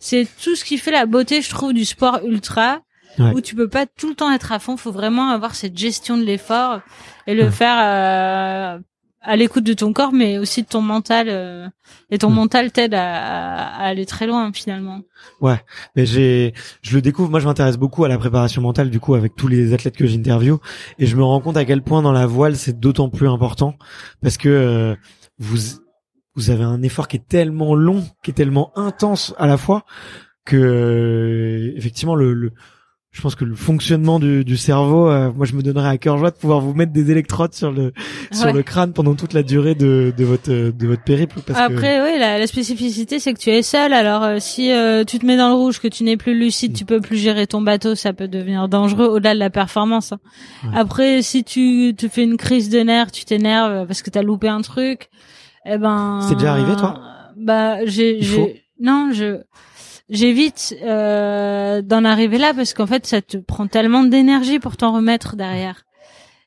[0.00, 2.80] C'est tout ce qui fait la beauté, je trouve, du sport ultra
[3.18, 3.32] Ouais.
[3.34, 4.76] où tu peux pas tout le temps être à fond.
[4.76, 6.80] Faut vraiment avoir cette gestion de l'effort
[7.26, 7.50] et le Ouais.
[7.50, 8.78] faire euh,
[9.22, 11.26] à l'écoute de ton corps, mais aussi de ton mental.
[11.28, 11.66] euh,
[12.10, 12.34] et ton Mm.
[12.34, 15.00] mental t'aide à, à- à aller très loin finalement.
[15.40, 15.60] Ouais,
[15.96, 17.28] mais j'ai, je le découvre.
[17.30, 20.06] Moi, je m'intéresse beaucoup à la préparation mentale, du coup, avec tous les athlètes que
[20.06, 20.58] j'interviewe,
[21.00, 23.74] et je me rends compte à quel point dans la voile c'est d'autant plus important
[24.22, 24.94] parce que euh,
[25.40, 25.58] vous,
[26.38, 29.84] vous avez un effort qui est tellement long, qui est tellement intense à la fois
[30.44, 32.52] que euh, effectivement le, le
[33.10, 36.18] je pense que le fonctionnement du, du cerveau, euh, moi je me donnerais à cœur
[36.18, 37.92] joie de pouvoir vous mettre des électrodes sur le
[38.30, 41.40] sur le crâne pendant toute la durée de, de votre de votre périple.
[41.44, 43.92] Parce que, Après, oui, la, la spécificité, c'est que tu es seul.
[43.94, 46.74] Alors, euh, si euh, tu te mets dans le rouge, que tu n'es plus lucide,
[46.74, 50.12] tu peux plus gérer ton bateau, ça peut devenir dangereux au-delà de la performance.
[50.12, 50.20] hein.
[50.64, 50.70] Ouais.
[50.78, 54.48] Après, si tu te fais une crise de nerfs, tu t'énerves parce que t'as loupé
[54.48, 55.08] un truc,
[55.68, 56.20] eh ben.
[56.28, 57.00] C'est déjà arrivé, toi
[57.36, 58.20] Bah, j'ai,
[58.80, 59.40] non, je,
[60.08, 64.92] j'évite euh, d'en arriver là parce qu'en fait, ça te prend tellement d'énergie pour t'en
[64.92, 65.82] remettre derrière.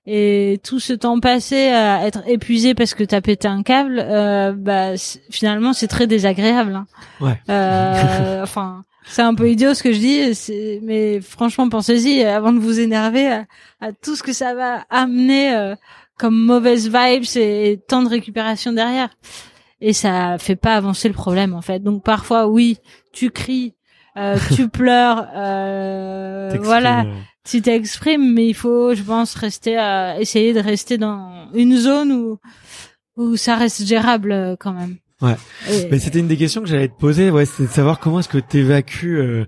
[0.07, 4.51] Et tout ce temps passé à être épuisé parce que t'as pété un câble, euh,
[4.51, 4.93] bah
[5.29, 6.73] finalement c'est très désagréable.
[6.73, 6.87] hein.
[7.19, 7.39] Ouais.
[7.49, 12.57] Euh, enfin, c'est un peu idiot ce que je dis, mais franchement pensez-y avant de
[12.57, 13.45] vous énerver à,
[13.79, 15.75] à tout ce que ça va amener euh,
[16.21, 19.09] comme mauvaise vibes et temps de récupération derrière.
[19.81, 21.79] Et ça fait pas avancer le problème en fait.
[21.79, 22.77] Donc parfois oui,
[23.11, 23.73] tu cries,
[24.17, 30.19] euh, tu pleures, euh, voilà euh, tu t'exprimes, mais il faut, je pense, rester à
[30.21, 32.37] essayer de rester dans une zone où
[33.17, 34.97] où ça reste gérable euh, quand même.
[35.21, 35.35] Ouais.
[35.69, 38.19] Et- Mais c'était une des questions que j'allais te poser, ouais, c'est de savoir comment
[38.19, 39.45] est-ce que tu évacues euh,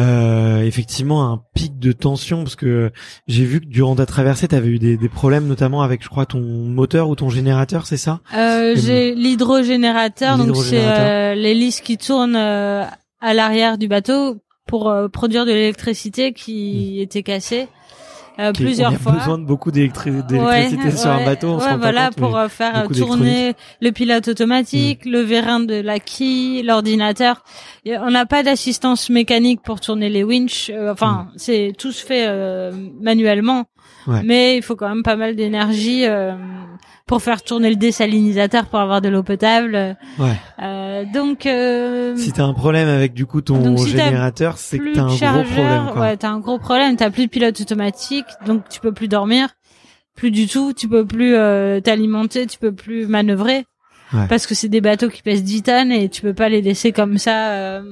[0.00, 2.90] euh, effectivement un pic de tension, parce que
[3.28, 6.08] j'ai vu que durant ta traversée, tu avais eu des, des problèmes, notamment avec, je
[6.08, 8.20] crois, ton moteur ou ton générateur, c'est ça?
[8.34, 12.84] Euh, j'ai l'hydrogénérateur, donc c'est euh, l'hélice qui tourne euh,
[13.20, 17.68] à l'arrière du bateau pour euh, produire de l'électricité qui était cassée
[18.40, 19.12] euh, Qui- plusieurs on a fois.
[19.12, 22.16] besoin de beaucoup d'électri- d'électricité Ouais, sur un bateau, on se ouais, rend voilà, compte,
[22.16, 25.10] pour euh, faire tourner le pilote automatique, Mm.
[25.10, 27.44] le vérin de la quille, l'ordinateur.
[27.86, 30.70] On n'a pas d'assistance mécanique pour tourner les winches.
[30.72, 33.64] euh, enfin, c'est tout se fait euh, manuellement,
[34.06, 34.10] Mm.
[34.12, 34.22] Ouais.
[34.24, 36.32] mais il faut quand même pas mal d'énergie euh,
[37.10, 39.96] pour faire tourner le désalinisateur pour avoir de l'eau potable.
[40.20, 40.36] Ouais.
[40.62, 44.94] Euh, donc, euh, Si t'as un problème avec du coup ton si générateur, c'est que
[44.94, 45.86] t'as un de gros chargeur, problème.
[45.92, 46.00] Quoi.
[46.02, 46.94] ouais, t'as un gros problème.
[46.94, 49.48] T'as plus de pilote automatique, donc tu peux plus dormir,
[50.14, 50.72] plus du tout.
[50.72, 53.64] Tu peux plus euh, t'alimenter, tu peux plus manœuvrer
[54.12, 54.26] Ouais.
[54.28, 56.90] parce que c'est des bateaux qui pèsent 10 tonnes et tu peux pas les laisser
[56.92, 57.82] comme ça euh,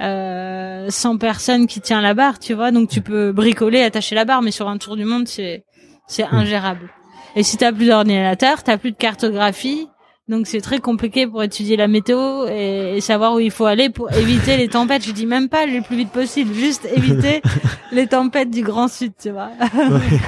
[0.00, 2.72] euh, sans personne qui tient la barre, tu vois.
[2.72, 5.64] Donc tu peux bricoler, attacher la barre, mais sur un tour du monde, c'est
[6.06, 6.90] c'est ingérable.
[7.36, 9.88] Et si t'as plus d'ordinateur, t'as plus de cartographie.
[10.28, 13.90] Donc c'est très compliqué pour étudier la météo et, et savoir où il faut aller
[13.90, 15.04] pour éviter les tempêtes.
[15.04, 17.42] Je dis même pas le plus vite possible, juste éviter
[17.92, 19.50] les tempêtes du Grand Sud, tu vois.
[19.74, 20.20] Ouais.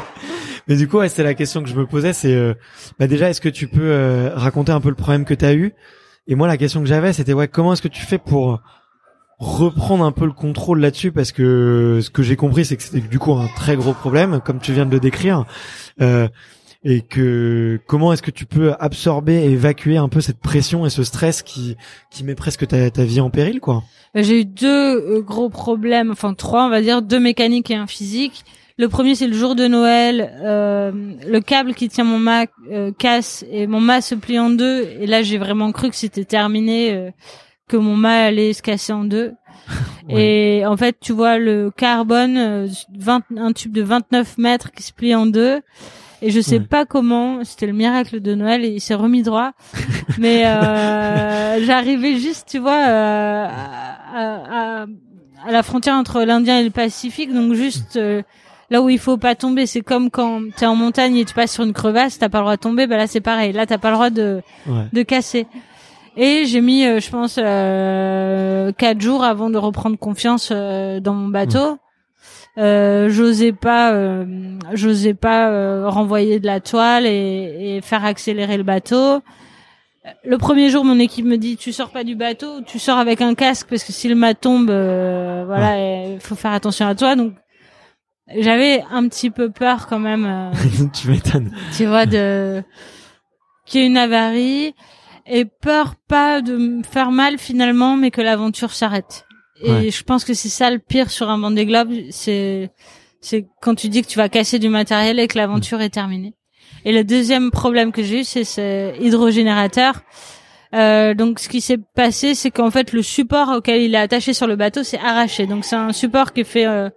[0.68, 2.54] Mais du coup, ouais, c'est la question que je me posais, c'est euh,
[2.98, 5.54] bah déjà, est-ce que tu peux euh, raconter un peu le problème que tu as
[5.54, 5.72] eu?
[6.26, 8.60] Et moi, la question que j'avais, c'était ouais, comment est-ce que tu fais pour
[9.38, 11.10] reprendre un peu le contrôle là-dessus?
[11.10, 14.40] Parce que ce que j'ai compris, c'est que c'était du coup un très gros problème,
[14.44, 15.44] comme tu viens de le décrire.
[16.00, 16.28] Euh,
[16.84, 20.90] et que comment est-ce que tu peux absorber et évacuer un peu cette pression et
[20.90, 21.76] ce stress qui
[22.10, 23.84] qui met presque ta, ta vie en péril quoi?
[24.14, 27.86] J'ai eu deux euh, gros problèmes, enfin trois on va dire, deux mécaniques et un
[27.86, 28.44] physique.
[28.78, 30.90] Le premier c'est le jour de Noël, euh,
[31.26, 34.88] le câble qui tient mon mât euh, casse et mon mât se plie en deux
[34.98, 37.10] et là j'ai vraiment cru que c'était terminé, euh,
[37.68, 39.32] que mon mât allait se casser en deux.
[40.08, 42.68] Et en fait tu vois le carbone, euh,
[42.98, 45.60] 20, un tube de 29 mètres qui se plie en deux.
[46.22, 46.64] Et je sais Ouais.
[46.64, 49.52] pas comment, c'était le miracle de Noël et il s'est remis droit.
[50.18, 54.86] Mais euh, j'arrivais juste, tu vois, euh, à, à-
[55.44, 58.22] à la frontière entre l'Indien et le Pacifique, donc juste euh,
[58.70, 59.66] là où il faut pas tomber.
[59.66, 62.44] C'est comme quand t'es en montagne et tu passes sur une crevasse, t'as pas le
[62.44, 62.86] droit de tomber.
[62.86, 63.52] Bah là c'est pareil.
[63.52, 65.46] Là t'as pas le droit de ouais de casser.
[66.16, 71.14] Et j'ai mis, euh, je pense, euh, quatre jours avant de reprendre confiance euh, dans
[71.14, 71.78] mon bateau.
[72.58, 74.24] Euh, j'osais pas, euh,
[74.74, 79.22] j'osais pas euh, renvoyer de la toile et, et faire accélérer le bateau.
[80.24, 83.20] Le premier jour, mon équipe me dit tu sors pas du bateau, tu sors avec
[83.20, 86.94] un casque parce que si le mât tombe, euh, voilà, il faut faire attention à
[86.94, 87.14] toi.
[87.16, 87.34] Donc
[88.36, 90.26] j'avais un petit peu peur quand même.
[90.26, 92.62] euh, tu m'étonnes tu vois, de
[93.64, 94.74] qu'il y ait une avarie
[95.24, 99.24] et peur pas de me faire mal finalement, mais que l'aventure s'arrête.
[99.64, 99.90] Et Ouais.
[99.90, 102.70] je pense que c'est ça le pire sur un Vendée Globe, c'est
[103.20, 106.34] c'est quand tu dis que tu vas casser du matériel et que l'aventure est terminée.
[106.84, 110.02] Et le deuxième problème que j'ai eu, c'est ce hydrogénérateur.
[110.74, 114.32] Euh, donc, ce qui s'est passé, c'est qu'en fait, le support auquel il est attaché
[114.32, 115.46] sur le bateau s'est arraché.
[115.46, 116.88] Donc, c'est un support qui est fait euh,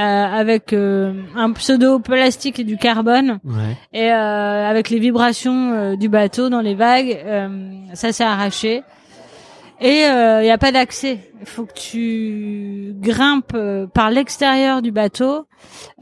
[0.00, 5.72] euh, avec euh, un pseudo plastique et du carbone ouais et euh, avec les vibrations
[5.72, 7.48] euh, du bateau dans les vagues, euh,
[7.94, 8.82] ça s'est arraché.
[9.80, 11.18] Et il n'y a pas d'accès.
[11.40, 15.46] Il faut que tu grimpes euh, par l'extérieur du bateau,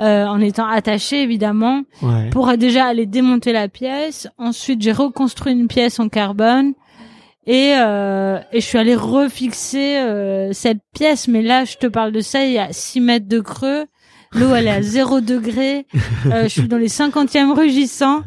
[0.01, 4.29] euh, en étant attaché évidemment, ouais pour euh, déjà aller démonter la pièce.
[4.39, 6.73] Ensuite, j'ai reconstruit une pièce en carbone.
[7.47, 12.11] Et, euh, et je suis allée refixer euh, cette pièce, mais là, je te parle
[12.11, 13.87] de ça, il y a 6 mètres de creux.
[14.35, 15.87] L'eau, elle est à 0 degré.
[16.27, 18.23] Euh, je suis dans les 50e rugissants.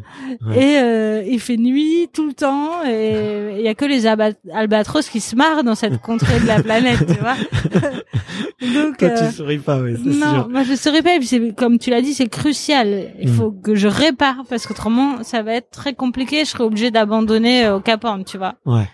[0.47, 0.57] Ouais.
[0.57, 2.83] Et euh, il fait nuit tout le temps.
[2.87, 6.63] Et il y a que les albatros qui se marrent dans cette contrée de la
[6.63, 7.35] planète, tu vois.
[8.73, 11.15] Donc, toi euh, tu souris pas c'est non, sûr moi je saurais pas.
[11.15, 13.11] Et puis comme tu l'as dit, c'est crucial.
[13.21, 13.33] Il Mm.
[13.33, 16.39] faut que je répare parce qu'autrement ça va être très compliqué.
[16.45, 18.55] Je serai obligée d'abandonner euh, au Cap Horn, tu vois.
[18.65, 18.87] ouais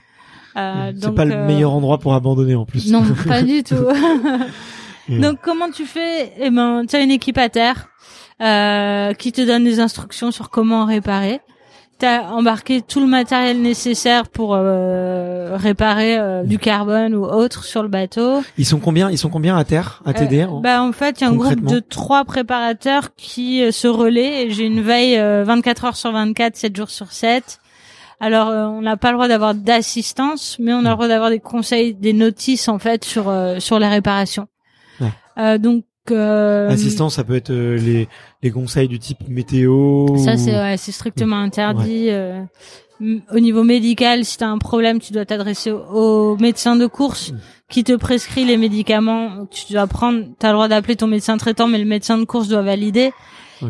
[0.58, 3.76] Euh, c'est pas le euh, meilleur endroit pour abandonner en plus Non, pas du tout.
[5.10, 5.22] Mm.
[5.22, 6.32] donc comment tu fais?
[6.40, 7.88] Eh ben, tu as une équipe à terre
[8.42, 11.42] euh, qui te donne des instructions sur comment réparer.
[11.98, 17.84] T'as embarqué tout le matériel nécessaire pour euh, réparer euh, du carbone ou autre sur
[17.84, 18.42] le bateau.
[18.58, 21.24] ils sont combien ils sont combien à terre à t'aider Euh, bah en fait, il
[21.24, 25.46] y a un groupe de trois préparateurs qui euh, se relaient j'ai une veille euh,
[25.46, 27.60] 24 heures sur 24, 7 jours sur 7.
[28.20, 31.30] Alors euh, on n'a pas le droit d'avoir d'assistance, mais on a le droit d'avoir
[31.30, 34.48] des conseils, des notices en fait sur euh, sur les réparations.
[35.02, 35.08] Ouais.
[35.38, 38.08] Euh, donc euh, assistance ça peut être euh, les
[38.44, 42.08] les conseils du type météo ça ou- c'est ouais, c'est strictement interdit.
[42.10, 42.42] euh,
[43.32, 45.80] au niveau médical, si tu as un problème, tu dois t'adresser au,
[46.34, 47.38] au médecin de course Mm.
[47.70, 50.24] qui te prescrit les médicaments que tu dois prendre.
[50.40, 53.12] Tu as le droit d'appeler ton médecin traitant, mais le médecin de course doit valider.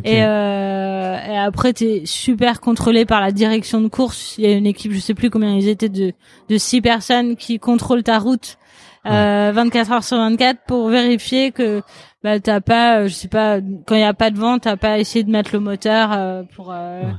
[0.03, 4.35] Et, euh, et après, t'es super contrôlé par la direction de course.
[4.37, 6.11] Il y a une équipe, je sais plus combien ils étaient, de,
[6.49, 8.57] de six personnes qui contrôlent ta route
[9.05, 11.81] euh, 24 heures sur 24 pour vérifier que
[12.23, 14.77] bah t'as pas, euh, je sais pas, quand il y a pas de vent, t'as
[14.77, 16.71] pas essayé de mettre le moteur euh, pour.
[16.71, 17.13] euh, Ouais.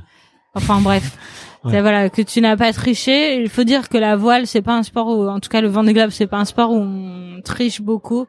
[0.55, 1.17] Enfin bref.
[1.63, 1.81] Ouais.
[1.81, 3.41] Voilà, que tu n'as pas triché.
[3.41, 5.67] Il faut dire que la voile, c'est pas un sport où, en tout cas, le
[5.67, 8.25] Vendée Globe, c'est pas un sport où on triche beaucoup.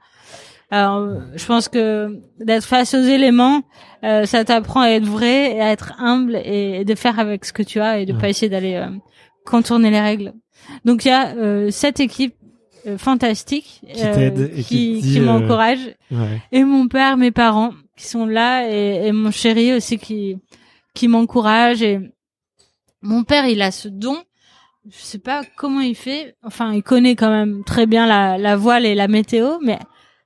[0.72, 3.62] Alors, je pense que d'être face aux éléments,
[4.02, 7.44] euh, ça t'apprend à être vrai et à être humble et, et de faire avec
[7.44, 8.18] ce que tu as et de Ouais.
[8.18, 8.88] pas essayer d'aller euh,
[9.46, 10.32] contourner les règles.
[10.84, 12.38] Donc il y a euh, cette équipe euh,
[12.97, 15.80] fantastique Qui et qui qui euh, m'encourage.
[16.11, 16.41] ouais.
[16.53, 20.36] Et mon père, mes parents qui sont là et, et mon chéri aussi qui
[20.95, 22.01] qui m'encourage et
[23.03, 24.16] mon père il a ce don.
[24.91, 26.36] Je sais pas comment il fait.
[26.43, 29.78] Enfin il connaît quand même très bien la, la voile et la météo mais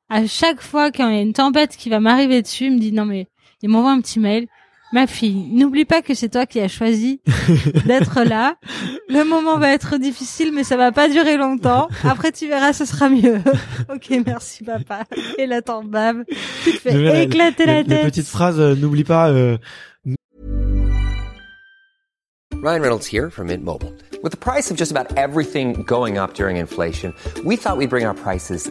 [0.09, 2.79] à chaque fois quand il y a une tempête qui va m'arriver dessus il me
[2.79, 3.27] dit non mais
[3.63, 4.47] il m'envoie un petit mail
[4.93, 7.23] Ma fille, n'oublie pas que c'est toi qui as choisi
[7.87, 8.57] d'être là.
[9.09, 11.89] Le moment va être difficile, mais ça va pas durer longtemps.
[12.05, 13.39] Après, tu verras, ce sera mieux.
[13.93, 15.05] ok, merci papa.
[15.39, 16.25] Et là, t'en baves.
[16.65, 18.05] Tu te fais la- éclater la, la, la tête.
[18.05, 19.31] petite phrase, euh, n'oublie pas.
[19.31, 19.57] euh,
[22.63, 23.93] Ryan Reynolds here from Mint Mobile.
[24.23, 27.13] With the price of just about everything going up during inflation,
[27.45, 28.71] we thought we'd bring our prices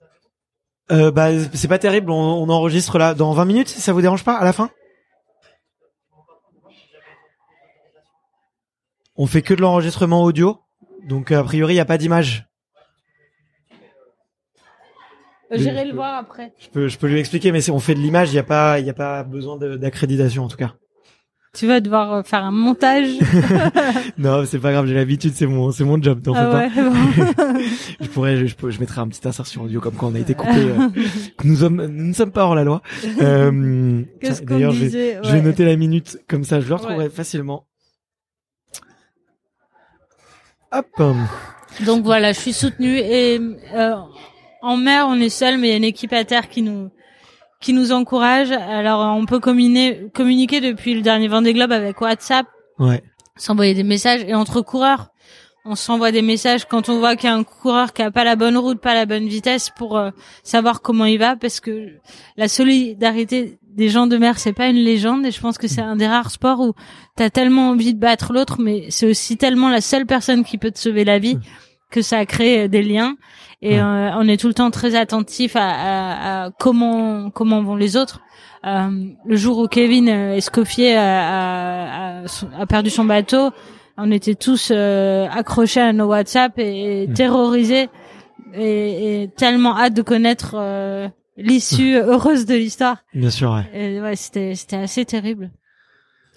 [0.91, 2.11] euh, Bah, c'est pas terrible.
[2.11, 3.67] On, on enregistre là dans 20 minutes.
[3.69, 4.69] Si ça vous dérange pas à la fin
[9.17, 10.59] On fait que de l'enregistrement audio,
[11.07, 12.47] donc a priori il y a pas d'image.
[15.51, 16.53] J'irai le voir après.
[16.57, 18.31] Je peux, je peux lui expliquer, mais c'est- on fait de l'image.
[18.31, 20.75] Il y a pas, il y a pas besoin d'accréditation en tout cas.
[21.53, 23.09] Tu vas devoir euh, faire un montage.
[24.17, 24.85] Non, c'est pas grave.
[24.87, 25.33] J'ai l'habitude.
[25.35, 26.21] C'est mon, c'est mon job.
[26.23, 26.89] T'en ah fais pas.
[26.89, 27.59] ouais, bon.
[28.01, 30.53] Je pourrais, je, je, mettrai un petit insertion audio comme quoi on a été coupé.
[30.55, 30.87] euh,
[31.37, 32.81] que nous sommes, nous ne sommes pas hors la loi.
[33.21, 34.01] Euh,
[34.43, 35.41] D'ailleurs, je je vais Ouais.
[35.41, 37.09] noter la minute comme ça, je le retrouverai Ouais.
[37.09, 37.65] facilement.
[40.71, 40.87] Hop.
[41.85, 43.39] Donc voilà, je suis soutenue et
[43.73, 43.95] euh,
[44.61, 46.89] en mer on est seul, mais il y a une équipe à terre qui nous
[47.61, 48.51] qui nous encourage.
[48.51, 52.47] Alors on peut communiquer communiquer depuis le dernier Vendée Globe avec WhatsApp,
[52.79, 53.03] Ouais.
[53.37, 54.21] s'envoyer des messages.
[54.27, 55.09] Et entre coureurs,
[55.63, 58.23] on s'envoie des messages quand on voit qu'il y a un coureur qui a pas
[58.23, 60.09] la bonne route, pas la bonne vitesse pour euh,
[60.43, 61.35] savoir comment il va.
[61.35, 61.89] Parce que
[62.35, 65.25] la solidarité des gens de mer c'est pas une légende.
[65.25, 66.73] Et je pense que c'est un des rares sports où
[67.15, 70.71] t'as tellement envie de battre l'autre mais c'est aussi tellement la seule personne qui peut
[70.71, 71.37] te sauver la vie
[71.91, 73.15] que ça a créé des liens
[73.61, 73.79] et Ouais.
[73.79, 77.95] euh, on est tout le temps très attentif à, à- à comment comment vont les
[77.97, 78.21] autres
[78.63, 78.89] Euh,
[79.25, 82.25] le jour où Kevin euh, Escoffier a, a-
[82.59, 83.49] a- perdu son bateau
[83.97, 87.13] on était tous euh, accrochés à nos WhatsApp et, et Mm.
[87.13, 87.89] terrorisés
[88.53, 91.07] et, et tellement hâte de connaître euh,
[91.37, 92.97] l'issue heureuse de l'histoire.
[93.15, 93.65] Bien sûr, ouais.
[93.73, 95.49] Et ouais, c'était c'était assez terrible.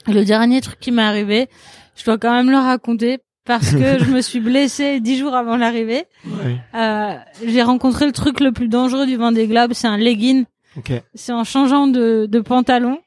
[0.08, 1.48] Et le dernier truc qui m'est arrivé,
[1.96, 5.56] je dois quand même le raconter parce que je me suis blessée dix jours avant
[5.56, 6.04] l'arrivée.
[6.26, 6.56] Ouais.
[6.74, 7.14] Euh,
[7.46, 10.44] j'ai rencontré le truc le plus dangereux du Vendée Globe, c'est un legging.
[10.78, 10.92] Ok.
[11.14, 12.98] C'est en changeant de, de pantalon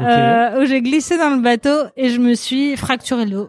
[0.00, 3.48] euh, où j'ai glissé dans le bateau et je me suis fracturé le dos.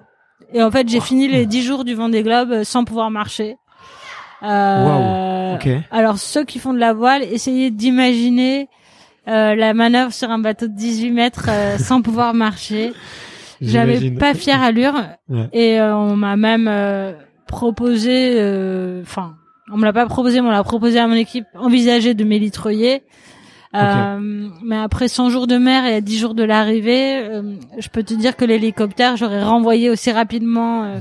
[0.53, 3.57] Et en fait, j'ai fini les dix jours du Vendée Globe euh, sans pouvoir marcher.
[4.43, 5.69] Euh, Ok.
[5.89, 8.67] Alors ceux qui font de la voile, essayez d'imaginer
[9.27, 12.93] euh, la manœuvre sur un bateau de 18 mètres euh, sans pouvoir marcher.
[13.61, 14.95] J'avais pas fière allure
[15.29, 15.49] Ouais.
[15.53, 17.13] et euh, on m'a même euh,
[17.47, 19.35] proposé, euh, enfin,
[19.71, 23.03] on me l'a pas proposé, mais on l'a proposé à mon équipe, envisager de m'élitroyer.
[23.75, 27.89] Euh, Mais après 100 jours de mer et à 10 jours de l'arrivée, euh, je
[27.89, 30.99] peux te dire que l'hélicoptère, j'aurais renvoyé aussi rapidement euh,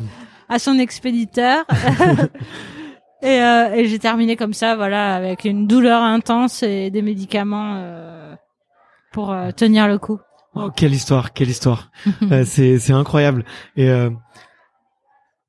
[0.49, 1.65] à son expéditeur.
[3.23, 7.75] et euh, et j'ai terminé comme ça, voilà, avec une douleur intense et des médicaments
[7.77, 8.35] euh,
[9.13, 10.19] pour euh, tenir le coup.
[10.55, 11.91] Oh, quelle histoire, quelle histoire.
[12.31, 13.45] Euh, c'est c'est incroyable.
[13.77, 14.11] Et euh,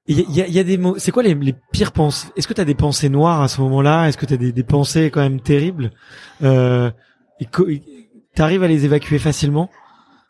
[0.08, 0.96] il y, a- il y a, y a des mots.
[0.98, 2.28] C'est quoi les, les pires pensées?
[2.36, 4.08] Est-ce que t'as des pensées noires à ce moment-là?
[4.08, 5.92] Est-ce que t'as des, des pensées quand même terribles?
[6.44, 6.92] Euh,
[8.36, 9.70] T'arrives à les évacuer facilement?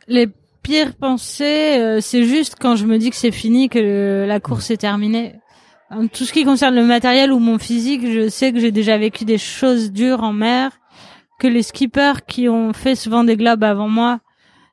[0.08, 0.28] Les
[0.62, 4.40] pires pensées, euh, c'est juste quand je me dis que c'est fini, que le- la
[4.40, 5.36] course est terminée.
[5.90, 8.98] En tout ce qui concerne le matériel ou mon physique, je sais que j'ai déjà
[8.98, 10.72] vécu des choses dures en mer,
[11.40, 14.20] que les skippers qui ont fait ce Vendée Globe avant moi.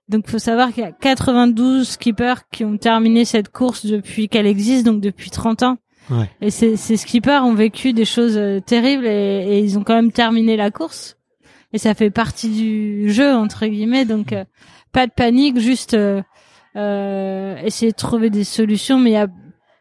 [0.08, 4.46] Donc, faut savoir qu'il y a 92 skippers qui ont terminé cette course depuis qu'elle
[4.46, 5.78] existe, donc depuis 30 ans.
[6.10, 6.28] Ouais.
[6.40, 9.94] Et ces, ces skippers ont vécu des choses euh, terribles et, et ils ont quand
[9.94, 11.16] même terminé la course.
[11.72, 14.04] Et ça fait partie du jeu entre guillemets.
[14.04, 14.44] Donc euh,
[14.92, 16.22] pas de panique, juste euh,
[16.76, 18.98] euh, essayer de trouver des solutions.
[18.98, 19.28] Mais il y a,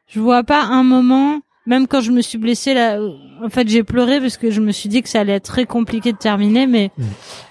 [0.07, 3.11] je vois pas un moment, même quand je me suis blessée là, euh,
[3.43, 5.65] en fait j'ai pleuré parce que je me suis dit que ça allait être très
[5.65, 6.65] compliqué de terminer.
[6.67, 6.91] Mais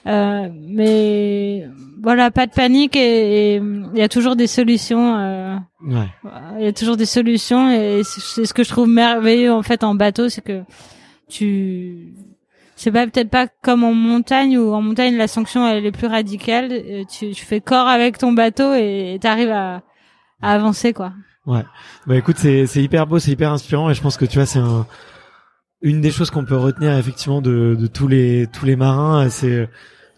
[0.07, 1.67] euh, mais
[2.03, 5.17] voilà, pas de panique et il y a toujours des solutions.
[5.19, 6.09] euh, Ouais.
[6.59, 9.83] il y a toujours des solutions et c'est ce que je trouve merveilleux en fait
[9.85, 10.63] en bateau, c'est que
[11.29, 12.13] tu
[12.77, 16.07] c'est pas peut-être pas comme en montagne où en montagne la sanction elle est plus
[16.07, 16.69] radicale.
[16.73, 19.83] Euh, Tu, tu fais corps avec ton bateau et t'arrives à,
[20.43, 21.13] à avancer quoi.
[21.47, 21.64] Ouais.
[22.07, 24.47] Bah écoute, c'est c'est hyper beau, c'est hyper inspirant et je pense que tu vois
[24.47, 24.86] c'est un
[25.82, 29.68] une des choses qu'on peut retenir effectivement de, de tous les tous les marins, c'est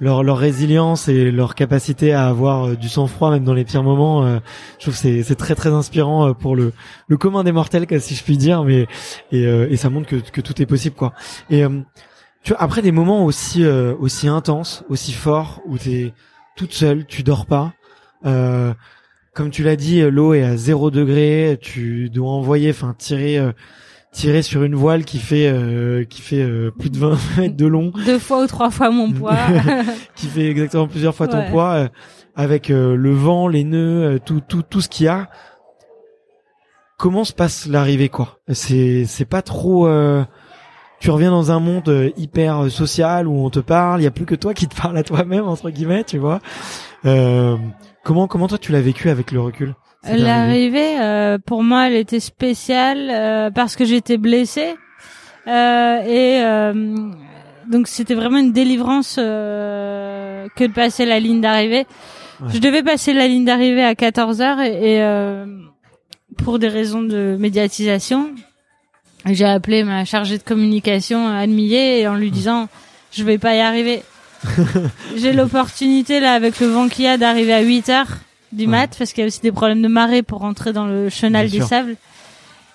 [0.00, 3.84] leur leur résilience et leur capacité à avoir euh, du sang-froid même dans les pires
[3.84, 4.24] moments.
[4.26, 4.40] euh,
[4.78, 6.72] je trouve c'est c'est très très inspirant euh, pour le
[7.06, 8.64] le commun des mortels, si je puis dire.
[8.64, 8.88] Mais
[9.30, 11.14] et et ça montre que que tout est possible, quoi.
[11.50, 11.62] Et
[12.42, 16.12] tu vois, après des moments aussi aussi intenses, aussi forts où t'es
[16.56, 17.72] toute seule, tu dors pas.
[18.26, 18.74] Euh,
[19.34, 21.58] comme tu l'as dit, l'eau est à zéro degré.
[21.60, 23.52] Tu dois envoyer, enfin tirer, euh,
[24.12, 27.66] tirer sur une voile qui fait euh, qui fait euh, plus de 20 mètres de
[27.66, 29.36] long, Deux fois ou trois fois mon poids.
[30.16, 31.88] qui fait exactement plusieurs fois ton poids, euh,
[32.36, 35.28] avec euh, le vent, les nœuds, euh, tout tout tout ce qu'il y a.
[36.98, 38.38] Comment se passe l'arrivée, quoi?
[38.52, 39.86] C'est c'est pas trop.
[39.88, 40.24] euh,
[41.00, 44.24] tu reviens dans un monde hyper social où on te parle, il y a plus
[44.24, 46.38] que toi qui te parle à toi-même entre guillemets, tu vois?
[47.06, 47.56] Euh,
[48.04, 49.74] comment comment toi tu l'as vécu avec le recul?
[50.04, 54.74] L'arrivée, euh, pour moi, elle était spéciale euh, parce que j'étais blessée
[55.48, 56.72] Euh, et euh,
[57.68, 61.84] donc c'était vraiment une délivrance euh, que de passer la ligne d'arrivée.
[62.40, 62.48] Ouais.
[62.54, 65.46] Je devais passer la ligne d'arrivée à 14 heures et, et, euh,
[66.38, 68.30] pour des raisons de médiatisation,
[69.26, 72.68] j'ai appelé ma chargée de communication Millet et en lui disant
[73.10, 74.02] je vais pas y arriver.
[75.16, 78.06] j'ai l'opportunité là avec le vent qu'il y a d'arriver à 8 heures
[78.52, 78.70] du Ouais.
[78.70, 81.46] mat parce qu'il y a aussi des problèmes de marée pour rentrer dans le chenal
[81.46, 81.68] Bien des sûr.
[81.68, 81.96] sables.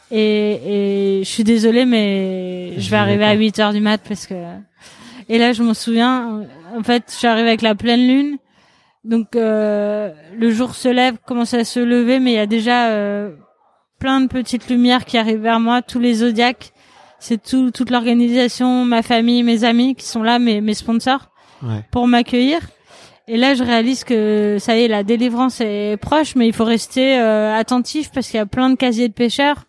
[0.09, 3.41] Et, et je suis désolée, mais je Je vais arriver à d'accord.
[3.41, 4.33] 8 heures du mat parce que.
[5.29, 6.43] Et là, je m'en souviens.
[6.77, 8.37] En fait, je suis arrivée avec la pleine lune.
[9.03, 12.87] Donc euh, le jour se lève, commence à se lever, mais il y a déjà
[12.89, 13.31] euh,
[13.99, 16.71] plein de petites lumières qui arrivent vers moi, tous les zodiacs.
[17.19, 21.29] C'est tout, toute l'organisation, ma famille, mes amis qui sont là, mes, mes sponsors
[21.63, 21.81] Ouais.
[21.91, 22.59] pour m'accueillir.
[23.27, 26.63] Et là, je réalise que ça y est, la délivrance est proche, mais il faut
[26.63, 29.65] rester euh, attentif parce qu'il y a plein de casiers de pêcheurs.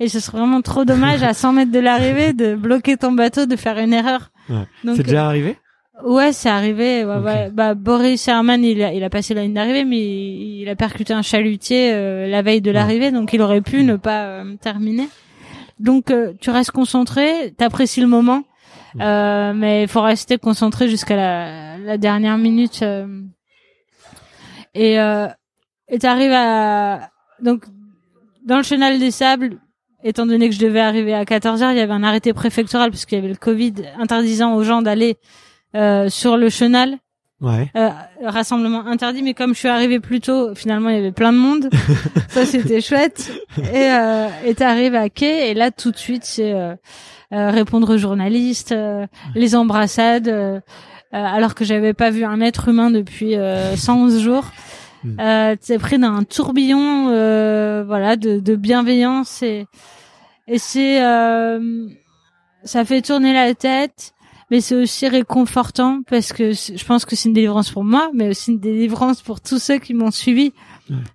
[0.00, 3.46] Et ce serait vraiment trop dommage à 100 mètres de l'arrivée de bloquer ton bateau,
[3.46, 4.30] de faire une erreur.
[4.50, 4.64] Ouais.
[4.96, 5.56] C'est déjà arrivé?
[6.04, 7.04] Ouais, c'est arrivé.
[7.04, 7.24] Ouais, Ok.
[7.24, 7.50] ouais.
[7.52, 10.76] Bah, Boris Herman, il a, il a passé la ligne d'arrivée, mais il, il a
[10.76, 14.54] percuté un chalutier euh, la veille de l'arrivée, donc il aurait pu ne pas euh,
[14.60, 15.08] terminer.
[15.78, 18.42] Donc, euh, tu restes concentré, t'apprécies le moment,
[19.00, 22.80] euh, mais il faut rester concentré jusqu'à la, la dernière minute.
[22.82, 23.06] euh.
[24.74, 25.26] et euh,
[25.88, 27.64] et t'arrives à donc
[28.44, 29.58] dans le chenal des sables.
[30.04, 32.90] Étant donné que je devais arriver à 14 heures, il y avait un arrêté préfectoral
[32.90, 35.16] parce qu'il y avait le Covid interdisant aux gens d'aller
[35.74, 36.98] euh, sur le chenal.
[37.40, 37.70] Ouais.
[37.76, 37.90] Euh,
[38.24, 41.38] rassemblement interdit, mais comme je suis arrivée plus tôt, finalement il y avait plein de
[41.38, 41.70] monde.
[42.28, 43.32] Ça c'était chouette.
[43.58, 46.74] Et euh, et t'arrives à quai et là tout de suite c'est euh,
[47.32, 50.60] répondre aux journalistes, euh, les embrassades, euh, euh,
[51.12, 54.44] alors que j'avais pas vu un être humain depuis euh, 111 jours.
[55.20, 59.66] Euh, t'es pris d'un tourbillon, euh, voilà, de, de bienveillance et
[60.48, 61.86] et c'est euh,
[62.64, 64.12] ça fait tourner la tête
[64.50, 68.10] mais c'est aussi réconfortant parce que c'est- je pense que c'est une délivrance pour moi,
[68.14, 70.52] mais aussi une délivrance pour tous ceux qui m'ont suivi.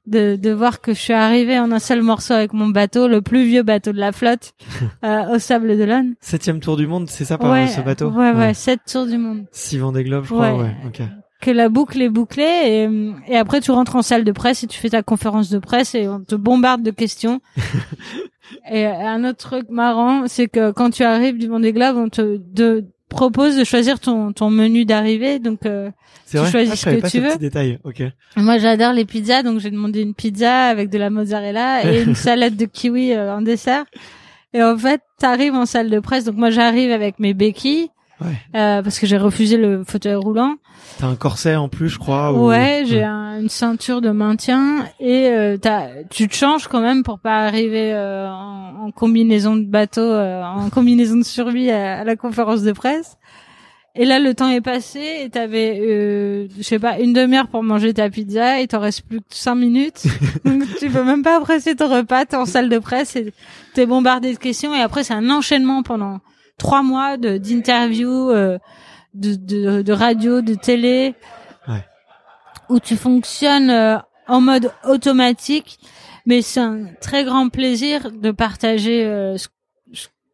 [0.05, 3.21] De, de voir que je suis arrivée en un seul morceau avec mon bateau, le
[3.21, 4.53] plus vieux bateau de la flotte,
[5.05, 6.15] euh, au Sable d'Olonne.
[6.19, 8.09] Septième tour du monde, c'est ça par Ouais, ce bateau?
[8.09, 9.45] ouais, ouais, sept tours du monde.
[9.51, 10.53] Six Vendée Globe, je crois.
[10.53, 10.63] Ouais.
[10.63, 10.75] Ouais.
[10.87, 11.01] Ok.
[11.41, 14.67] Que la boucle est bouclée et, et après tu rentres en salle de presse et
[14.67, 17.41] tu fais ta conférence de presse et on te bombarde de questions.
[18.71, 22.37] et un autre truc marrant, c'est que quand tu arrives du Vendée Globe, on te
[22.37, 25.37] de, propose de choisir ton, ton menu d'arrivée.
[25.39, 25.91] Donc euh,
[26.29, 26.49] Tu vrai?
[26.49, 27.29] choisis ah, ce que pas tu veux.
[27.29, 27.79] petit détail.
[27.83, 28.01] Ok.
[28.37, 32.15] Moi, j'adore les pizzas, donc j'ai demandé une pizza avec de la mozzarella et une
[32.27, 33.85] salade de kiwi euh, en dessert.
[34.53, 36.25] Et en fait, t'arrives en salle de presse.
[36.25, 37.89] Donc moi, j'arrive avec mes béquilles
[38.21, 38.35] Ouais.
[38.55, 40.55] euh, parce que j'ai refusé le fauteuil roulant.
[40.99, 42.31] T'as un corset en plus, je crois.
[42.33, 46.81] ou- Ouais, j'ai un- une ceinture de maintien et euh, t'as- tu te changes quand
[46.81, 51.71] même pour pas arriver euh, en, en combinaison de bateau, euh, en combinaison de survie
[51.71, 53.17] à, à la conférence de presse.
[53.93, 57.61] Et là, le temps est passé et t'avais, euh, je sais pas, une demi-heure pour
[57.61, 60.03] manger ta pizza et t'en reste plus que cinq minutes.
[60.45, 63.33] Donc tu peux même pas apprécier ton repas, t'es en salle de presse et
[63.73, 66.19] t'es bombardé de questions et après c'est un enchaînement pendant
[66.61, 68.57] trois mois de d'interviews, euh,
[69.15, 71.15] de, de, de radio, de télé,
[71.67, 71.83] Ouais.
[72.69, 73.97] où tu fonctionnes euh,
[74.27, 75.79] en mode automatique,
[76.27, 79.03] mais c'est un très grand plaisir de partager.
[79.05, 79.47] euh, ce-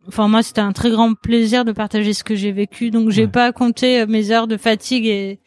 [0.09, 3.23] Enfin moi c'était un très grand plaisir de partager ce que j'ai vécu, donc j'ai
[3.25, 3.27] Ouais.
[3.31, 5.39] pas compté euh, mes heures de fatigue et,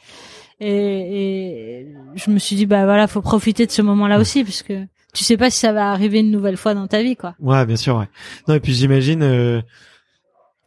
[0.60, 4.74] et et je me suis dit bah voilà faut profiter de ce moment-là aussi puisque
[5.14, 7.34] tu sais pas si ça va arriver une nouvelle fois dans ta vie quoi.
[7.40, 7.96] Ouais, bien sûr.
[7.96, 8.08] Ouais.
[8.48, 9.22] Non et puis j'imagine.
[9.22, 9.62] Euh...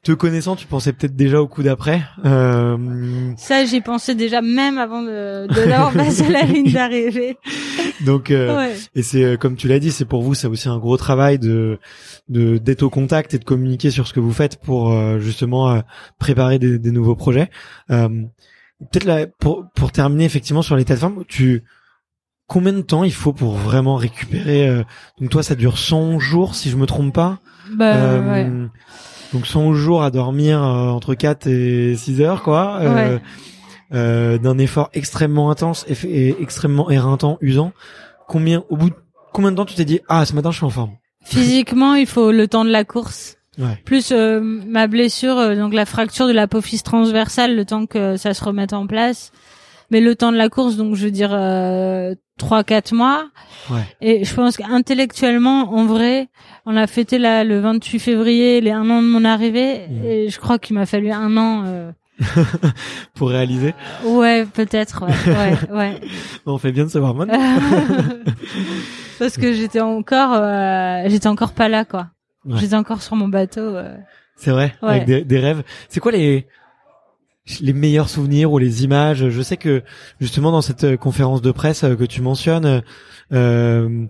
[0.03, 2.01] Te connaissant, tu pensais peut-être déjà au coup d'après.
[2.25, 3.31] Euh...
[3.37, 7.37] Ça j'y pensais déjà même avant de, de la ligne d'arrivée.
[8.05, 8.75] Donc, euh, Ouais.
[8.95, 11.39] et c'est euh, comme tu l'as dit, c'est pour vous, c'est aussi un gros travail
[11.39, 11.79] de
[12.27, 15.71] de d'être au contact et de communiquer sur ce que vous faites pour euh, justement
[15.71, 15.79] euh,
[16.19, 17.49] préparer des, des nouveaux projets.
[17.89, 18.09] Euh,
[18.91, 21.63] peut-être là pour pour terminer effectivement sur l'état de forme, tu
[22.47, 24.83] combien de temps il faut pour vraiment récupérer euh,
[25.21, 27.39] Donc toi, ça dure 100 jours si je me trompe pas?
[27.73, 28.51] Bah, ouais.
[29.33, 32.77] Donc 100 jours à dormir euh, entre 4 et 6 heures, quoi.
[32.81, 33.21] Euh, Ouais.
[33.93, 35.93] euh, d'un effort extrêmement intense et,
[36.29, 37.71] et extrêmement éreintant, usant.
[38.27, 38.95] Combien, au bout de
[39.33, 40.91] combien de temps tu t'es dit ah ce matin je suis en forme?
[41.23, 43.37] Physiquement, il faut le temps de la course.
[43.59, 43.79] Ouais.
[43.85, 48.33] Plus euh, ma blessure, euh, donc la fracture de l'apophyse transversale, le temps que ça
[48.33, 49.31] se remette en place.
[49.91, 53.25] Mais le temps de la course, donc je veux dire euh, trois quatre mois.
[53.69, 53.81] Ouais.
[54.01, 56.29] Et je pense qu'intellectuellement, en vrai,
[56.65, 60.05] on a fêté là le 28 février les un an de mon arrivée, Mhm.
[60.05, 61.63] et je crois qu'il m'a fallu un an.
[61.65, 61.91] euh,
[63.15, 63.73] Pour réaliser.
[64.05, 65.03] Ouais, peut-être.
[65.05, 66.01] Ouais, ouais, ouais.
[66.45, 67.39] On fait bien de savoir maintenant.
[69.19, 72.07] Parce que j'étais encore, euh, j'étais encore pas là, quoi.
[72.45, 72.57] Ouais.
[72.59, 73.61] J'étais encore sur mon bateau.
[73.61, 73.95] euh.
[74.35, 74.73] C'est vrai.
[74.81, 75.63] Avec des, des rêves.
[75.89, 76.47] C'est quoi les
[77.61, 79.83] les meilleurs souvenirs ou les images Je sais que
[80.21, 82.81] justement dans cette euh, conférence de presse euh, que tu mentionnes,
[83.33, 84.05] euh,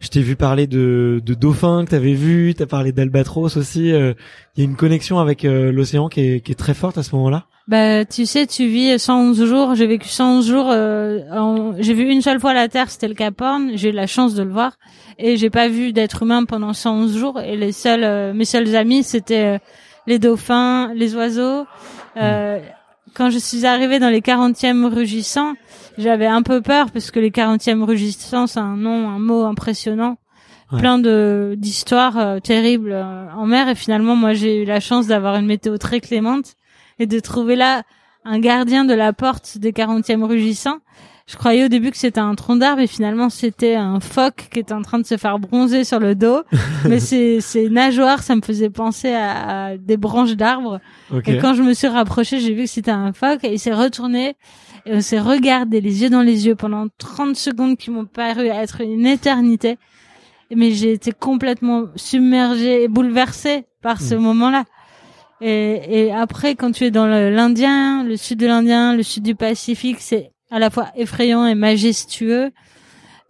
[0.00, 3.92] je t'ai vu parler de, de dauphins que t'avais vu, t'as parlé d'albatros aussi.
[3.92, 4.14] euh,
[4.56, 7.14] Il y a une connexion avec l'océan qui est, qui est très forte à ce
[7.16, 7.46] moment-là.
[7.66, 9.74] Bah, tu sais, tu vis 111 jours.
[9.74, 10.68] J'ai vécu 111 jours.
[10.70, 13.72] euh, J'ai vu une seule fois la Terre, c'était le Cap Horn.
[13.74, 14.78] J'ai eu la chance de le voir,
[15.18, 17.40] et j'ai pas vu d'être humain pendant 111 jours.
[17.40, 19.58] Et les seuls, mes seuls amis, c'était
[20.06, 21.66] les dauphins, les oiseaux.
[22.18, 22.60] Euh,
[23.14, 25.54] Quand je suis arrivée dans les 40e rugissants,
[25.96, 30.18] j'avais un peu peur parce que les 40e rugissants, c'est un nom, un mot impressionnant.
[30.70, 30.80] Ouais.
[30.80, 35.06] plein de d'histoires euh, terribles euh, en mer et finalement moi j'ai eu la chance
[35.06, 36.56] d'avoir une météo très clémente
[36.98, 37.84] et de trouver là
[38.28, 40.78] un gardien de la porte des 40e rugissants.
[41.26, 44.60] Je croyais au début que c'était un tronc d'arbre et finalement c'était un phoque qui
[44.60, 46.42] était en train de se faire bronzer sur le dos.
[46.88, 50.80] Mais ses, ses nageoires, ça me faisait penser à, à des branches d'arbres.
[51.26, 53.74] Et quand je me suis rapprochée, j'ai vu que c'était un phoque et il s'est
[53.74, 54.36] retourné
[54.86, 58.46] et on s'est regardé les yeux dans les yeux pendant 30 secondes qui m'ont paru
[58.46, 59.78] être une éternité.
[60.54, 64.64] Mais j'ai été complètement submergée et bouleversée par ce moment-là.
[65.40, 69.34] Et, et après, quand tu es dans l'Indien, le sud de l'Indien, le sud du
[69.34, 72.50] Pacifique, c'est à la fois effrayant et majestueux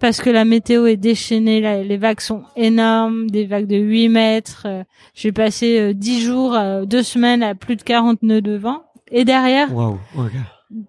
[0.01, 4.09] parce que la météo est déchaînée, là, les vagues sont énormes, des vagues de 8
[4.09, 4.63] mètres.
[4.67, 4.85] euh,
[5.15, 8.85] J'ai passé euh, 10 jours, euh, deux semaines à plus de 40 nœuds de vent.
[9.11, 9.69] Et derrière,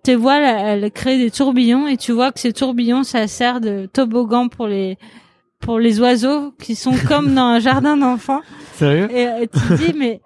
[0.04, 3.88] tes voiles, elles créent des tourbillons et tu vois que ces tourbillons, ça sert de
[3.92, 4.98] toboggan pour les
[5.62, 8.42] pour les oiseaux qui sont comme dans un jardin d'enfants.
[8.76, 9.10] Sérieux?
[9.12, 10.22] Et tu te dis, mais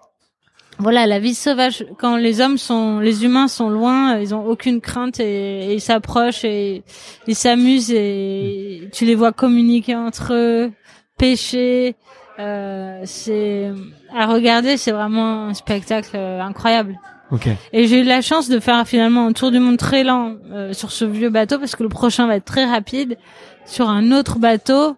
[0.83, 4.45] voilà, la vie sauvage, quand les hommes sont, les humains sont loin, euh, ils ont
[4.45, 6.83] aucune crainte et, et ils s'approchent et
[7.27, 10.71] ils s'amusent et tu les vois communiquer entre eux,
[11.17, 11.95] pêcher.
[12.39, 13.71] Euh, c'est
[14.15, 16.99] à regarder, c'est vraiment un spectacle euh, incroyable.
[17.31, 17.47] Ok.
[17.71, 20.73] Et j'ai eu la chance de faire finalement un tour du monde très lent euh,
[20.73, 23.17] sur ce vieux bateau parce que le prochain va être très rapide
[23.65, 24.95] sur un autre bateau,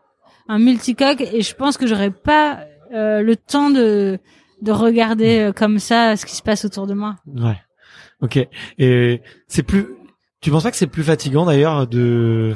[0.49, 2.59] un multicoque, et je pense que j'aurais pas
[2.93, 4.19] euh, le temps de
[4.65, 7.15] de regarder euh, comme ça ce qui se passe autour de moi.
[7.27, 7.57] Ouais.
[8.21, 8.37] Ok.
[8.77, 9.87] Et c'est plus.
[10.41, 12.53] Tu penses pas que c'est plus fatigant d'ailleurs de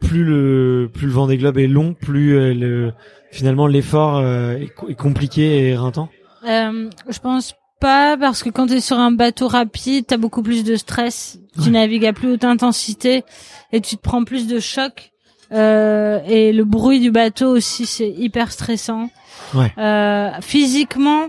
[0.00, 2.92] plus le plus le vent des globes est long, plus euh, le
[3.30, 6.08] finalement l'effort euh, est, co- est compliqué et éreintant?
[6.46, 10.42] Euh, je pense pas parce que quand tu es sur un bateau rapide, t'as beaucoup
[10.42, 11.70] plus de stress, tu Ouais.
[11.70, 13.24] navigues à plus haute intensité
[13.72, 15.12] et tu te prends plus de chocs.
[15.52, 19.10] Euh, et le bruit du bateau aussi, c'est hyper stressant.
[19.54, 19.72] Ouais.
[19.78, 21.28] Euh, physiquement,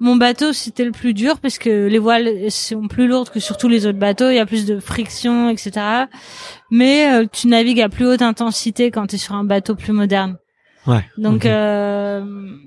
[0.00, 3.56] mon bateau c'était le plus dur parce que les voiles sont plus lourdes que sur
[3.56, 4.30] tous les autres bateaux.
[4.30, 6.06] Il y a plus de friction, etc.
[6.70, 9.92] Mais euh, tu navigues à plus haute intensité quand tu es sur un bateau plus
[9.92, 10.38] moderne.
[10.86, 11.04] Ouais.
[11.16, 12.24] Donc, euh,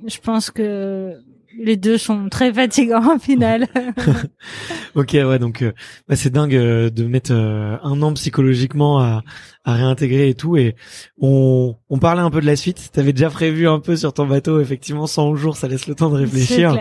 [0.08, 1.20] je pense que
[1.58, 3.68] les deux sont très fatigants au final.
[4.96, 5.74] Ok, ouais, donc euh,
[6.08, 9.24] bah, c'est dingue euh, de mettre euh, un an psychologiquement à,
[9.66, 10.56] à réintégrer et tout.
[10.56, 10.76] Et
[11.20, 12.92] on, on parlait un peu de la suite.
[12.94, 16.10] T'avais déjà prévu un peu sur ton bateau, effectivement, 100 jours, ça laisse le temps
[16.10, 16.78] de réfléchir.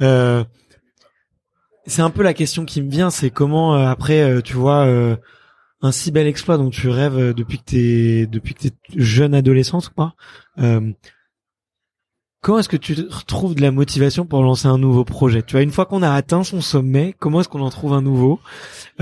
[0.00, 0.42] Euh,
[1.86, 4.86] c'est un peu la question qui me vient, c'est comment euh, après, euh, tu vois,
[4.86, 5.16] euh,
[5.82, 9.90] un si bel exploit dont tu rêves depuis que t'es depuis que t'es jeune adolescente,
[9.94, 10.14] quoi.
[12.42, 15.42] Comment est-ce que tu retrouves de la motivation pour lancer un nouveau projet?
[15.42, 18.00] Tu vois, une fois qu'on a atteint son sommet, comment est-ce qu'on en trouve un
[18.00, 18.40] nouveau?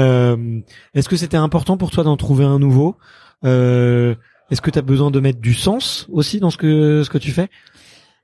[0.00, 0.58] Euh,
[0.94, 2.96] Est-ce que c'était important pour toi d'en trouver un nouveau?
[3.44, 4.16] Euh,
[4.50, 7.18] Est-ce que tu as besoin de mettre du sens aussi dans ce que ce que
[7.18, 7.48] tu fais?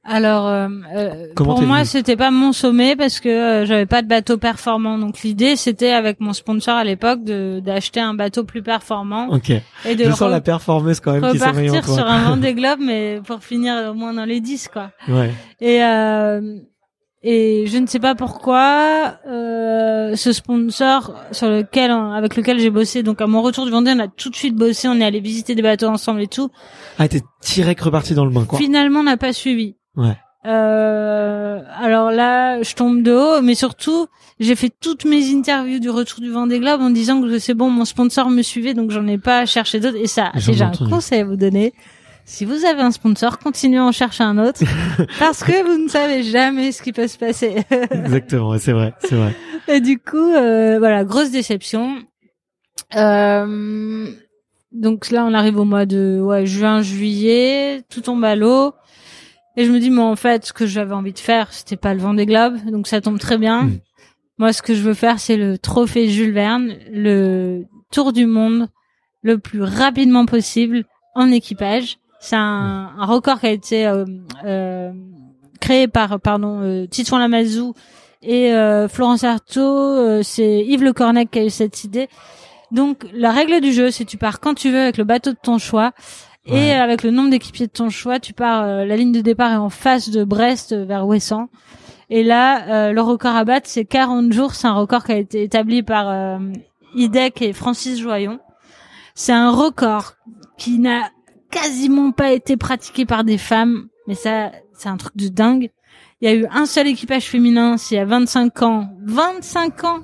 [0.06, 4.06] Alors, euh, euh, pour moi, c'était pas mon sommet parce que euh, j'avais pas de
[4.06, 4.98] bateau performant.
[4.98, 9.50] Donc l'idée, c'était avec mon sponsor à l'époque de d'acheter un bateau plus performant Ok.
[9.50, 11.94] et de Je sens la performeuse quand même qui repartir toi.
[11.94, 14.90] sur un Vendée Globe, mais pour finir au moins dans les 10, quoi.
[15.08, 15.30] Ouais.
[15.62, 16.58] Et euh,
[17.22, 23.02] Et je ne sais pas pourquoi euh, ce sponsor sur lequel avec lequel j'ai bossé
[23.02, 25.20] donc à mon retour du Vendée on a tout de suite bossé on est allé
[25.20, 26.50] visiter des bateaux ensemble et tout.
[26.98, 28.58] Ah t'es direct reparti dans le bain quoi.
[28.58, 29.76] Finalement on n'a pas suivi.
[29.96, 30.16] Ouais.
[30.46, 34.08] Euh, alors là, je tombe de haut, mais surtout,
[34.40, 37.70] j'ai fait toutes mes interviews du retour du Vendée Globe en disant que c'est bon,
[37.70, 39.96] mon sponsor me suivait, donc j'en ai pas cherché d'autres.
[39.96, 41.72] Et ça, j'ai un conseil à vous donner.
[42.26, 44.60] Si vous avez un sponsor, continuez à en chercher un autre,
[45.18, 47.64] parce que vous ne savez jamais ce qui peut se passer.
[47.90, 49.34] Exactement, c'est vrai, c'est vrai.
[49.68, 51.98] Et du coup, euh, voilà, grosse déception.
[52.96, 54.06] Euh,
[54.72, 58.72] donc là, on arrive au mois de ouais, juin, juillet, tout tombe à l'eau.
[59.56, 61.94] Et je me dis, mais en fait, ce que j'avais envie de faire, c'était pas
[61.94, 63.62] le Vendée Globe, donc ça tombe très bien.
[63.64, 63.78] Mm.
[64.38, 68.68] Moi, ce que je veux faire, c'est le trophée Jules Verne, le tour du monde
[69.22, 70.84] le plus rapidement possible
[71.14, 71.98] en équipage.
[72.20, 74.04] C'est un, un record qui a été euh,
[74.44, 74.92] euh,
[75.60, 77.74] créé par pardon euh, Titouan Lamazou
[78.22, 79.60] et euh, Florence Artaud.
[79.60, 82.08] euh, c'est Yves Le Cornec qui a eu cette idée.
[82.72, 85.38] Donc la règle du jeu, c'est tu pars quand tu veux avec le bateau de
[85.40, 85.92] ton choix.
[86.48, 86.66] Ouais.
[86.68, 88.62] Et avec le nombre d'équipiers de ton choix, tu pars.
[88.64, 91.48] euh, la ligne de départ est en face de Brest euh, vers Ouessant.
[92.10, 94.54] Et là, euh, le record à battre, c'est 40 jours.
[94.54, 96.38] C'est un record qui a été établi par euh,
[96.94, 98.40] IDEC et Francis Joyon.
[99.14, 100.14] C'est un record
[100.58, 101.08] qui n'a
[101.50, 103.88] quasiment pas été pratiqué par des femmes.
[104.06, 105.70] Mais ça, c'est un truc de dingue.
[106.20, 108.88] Il y a eu un seul équipage féminin, c'est il y a 25 ans.
[109.04, 109.98] 25 ans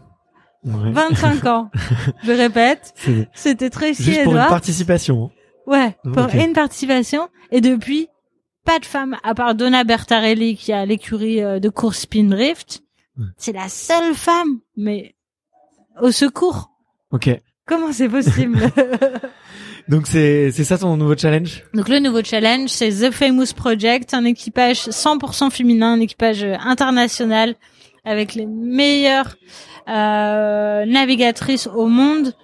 [0.64, 0.90] Ouais.
[0.92, 1.70] 25 ans.
[2.22, 2.94] Je répète,
[3.32, 5.30] c'était Tracy juste pour une participation.
[5.70, 6.34] Ouais, pour Ok.
[6.34, 7.28] une participation.
[7.52, 8.08] Et depuis,
[8.64, 12.82] pas de femme, à part Donna Bertarelli qui a l'écurie euh, de course Spindrift.
[13.16, 13.24] Ouais.
[13.36, 15.14] C'est la seule femme, mais
[16.02, 16.70] au secours.
[17.12, 17.30] Ok.
[17.66, 18.58] Comment c'est possible?
[19.88, 21.64] Donc c'est c'est ça ton nouveau challenge?
[21.74, 27.54] Donc le nouveau challenge, c'est The Famous Project, un équipage 100% féminin, un équipage international
[28.04, 29.36] avec les meilleures
[29.88, 32.34] euh, navigatrices au monde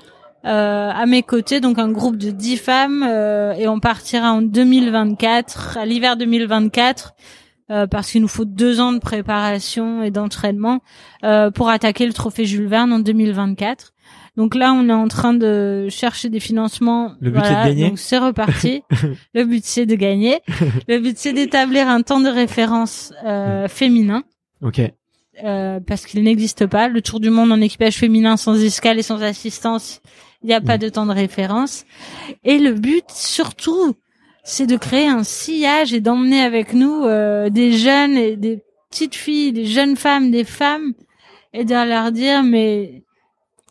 [0.47, 4.43] euh, à mes côtés, donc un groupe de 10 femmes euh, et on partira en
[4.43, 7.15] 2024, à l'hiver 2024.
[7.71, 10.81] euh, parce qu'il nous faut deux ans de préparation et d'entraînement
[11.25, 13.93] euh, pour attaquer le trophée Jules Verne en 2024.
[14.37, 17.15] Donc là, on est en train de chercher des financements.
[17.21, 18.83] Le but, c'est de Voilà, gagner Donc c'est reparti.
[19.35, 20.41] le but c'est de gagner.
[20.89, 24.23] Le but c'est d'établir un temps de référence euh, féminin
[24.63, 24.81] Ok.
[25.45, 26.87] euh, parce qu'il n'existe pas.
[26.89, 30.03] Le tour du monde en équipage féminin sans escale et sans assistance,
[30.47, 31.87] il n'y a pas de temps de référence.
[32.45, 33.95] Et le but, surtout,
[34.45, 39.17] c'est de créer un sillage et d'emmener avec nous euh, des jeunes et des petites
[39.17, 40.95] filles, des jeunes femmes, des femmes,
[41.53, 43.03] et de leur dire, mais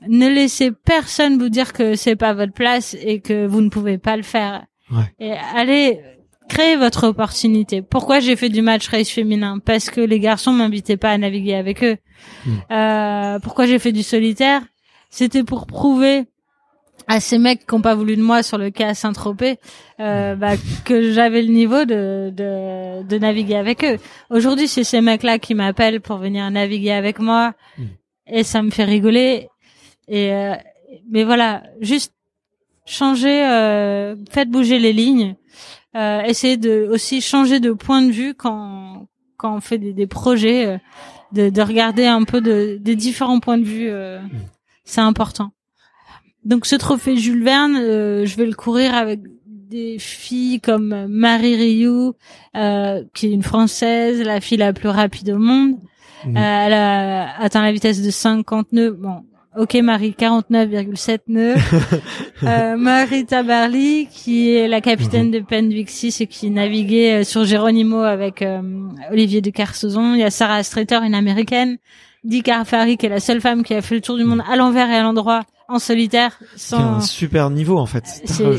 [0.05, 3.97] ne laissez personne vous dire que c'est pas votre place et que vous ne pouvez
[3.97, 4.65] pas le faire.
[4.91, 5.13] Ouais.
[5.21, 6.01] Et allez,
[6.49, 7.81] créez votre opportunité.
[7.83, 9.59] Pourquoi j'ai fait du match race féminin?
[9.59, 11.95] Parce que les garçons m'invitaient pas à naviguer avec eux.
[12.69, 14.61] Euh, pourquoi j'ai fait du solitaire?
[15.09, 16.25] C'était pour prouver
[17.07, 19.57] à ces mecs qui n'ont pas voulu de moi sur le à Saint-Tropez
[19.99, 20.53] euh, bah,
[20.83, 23.97] que j'avais le niveau de, de, de naviguer avec eux.
[24.29, 27.53] Aujourd'hui, c'est ces mecs-là qui m'appellent pour venir naviguer avec moi
[28.27, 29.49] et ça me fait rigoler.
[30.07, 30.55] Et euh,
[31.09, 32.13] mais voilà, juste
[32.85, 35.35] changer, euh, faites bouger les lignes,
[35.95, 40.07] euh, essayez de aussi changer de point de vue quand quand on fait des, des
[40.07, 40.77] projets, euh,
[41.33, 44.21] de, de regarder un peu de, des différents points de vue, euh,
[44.85, 45.51] c'est important.
[46.45, 51.55] Donc ce trophée Jules Verne, euh, je vais le courir avec des filles comme Marie
[51.55, 52.13] Rioux,
[52.55, 55.77] euh, qui est une française, la fille la plus rapide au monde.
[56.25, 56.37] Mhm.
[56.37, 58.91] Euh, elle a atteint la vitesse de 50 nœuds.
[58.91, 59.23] Bon,
[59.57, 61.55] ok Marie, 49,7 nœuds.
[62.43, 68.01] euh, Marie Tabarly, qui est la capitaine de Pendvixis et qui naviguait euh, sur Geronimo
[68.01, 68.61] avec euh,
[69.11, 70.13] Olivier de Carsozon.
[70.13, 71.77] Il y a Sarah Strater, une américaine.
[72.23, 74.55] Dick Arfari, qui est la seule femme qui a fait le tour du monde à
[74.55, 78.03] l'envers et à l'endroit en solitaire a un sans super niveau en fait.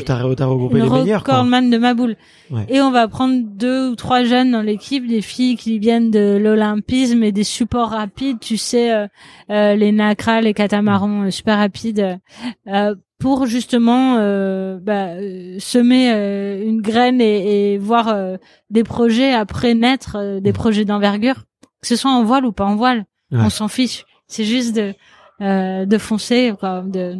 [0.05, 1.35] T'as regroupé les meilleurs quoi.
[1.35, 2.15] recordman de ma boule.
[2.51, 2.65] Ouais.
[2.69, 6.37] Et on va prendre deux ou trois jeunes dans l'équipe, des filles qui viennent de
[6.41, 9.07] l'olympisme et des supports rapides, tu sais, euh,
[9.49, 12.19] euh, les nacras, les catamarans euh, super rapides,
[12.67, 15.15] euh, pour justement euh, bah,
[15.59, 18.37] semer euh, une graine et, et voir euh,
[18.69, 21.45] des projets après naître, euh, des projets d'envergure,
[21.81, 23.39] que ce soit en voile ou pas en voile, Ouais.
[23.41, 24.05] on s'en fiche.
[24.27, 24.93] C'est juste de
[25.41, 27.17] euh, de foncer, quoi, de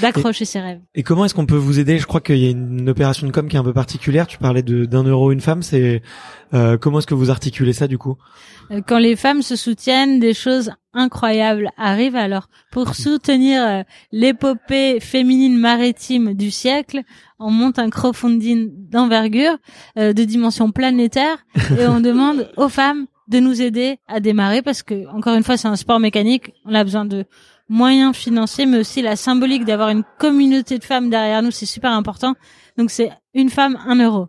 [0.00, 0.80] d'accrocher ses rêves.
[0.94, 1.98] Et comment est-ce qu'on peut vous aider?
[1.98, 4.26] Je crois qu'il y a une opération de com qui est un peu particulière.
[4.26, 5.62] Tu parlais de d'un euro une femme.
[5.62, 6.02] C'est
[6.54, 8.16] euh, comment est-ce que vous articulez ça du coup?
[8.70, 12.16] Euh, quand les femmes se soutiennent, des choses incroyables arrivent.
[12.16, 17.02] Alors, pour soutenir euh, l'épopée féminine maritime du siècle,
[17.38, 19.56] on monte un crowdfunding d'envergure,
[19.98, 21.44] euh, de dimension planétaire,
[21.78, 25.58] et on demande aux femmes de nous aider à démarrer parce que encore une fois
[25.58, 27.26] c'est un sport mécanique, on a besoin de
[27.68, 31.92] moyens financiers mais aussi la symbolique d'avoir une communauté de femmes derrière nous, c'est super
[31.92, 32.34] important.
[32.76, 34.28] Donc c'est une femme un euro.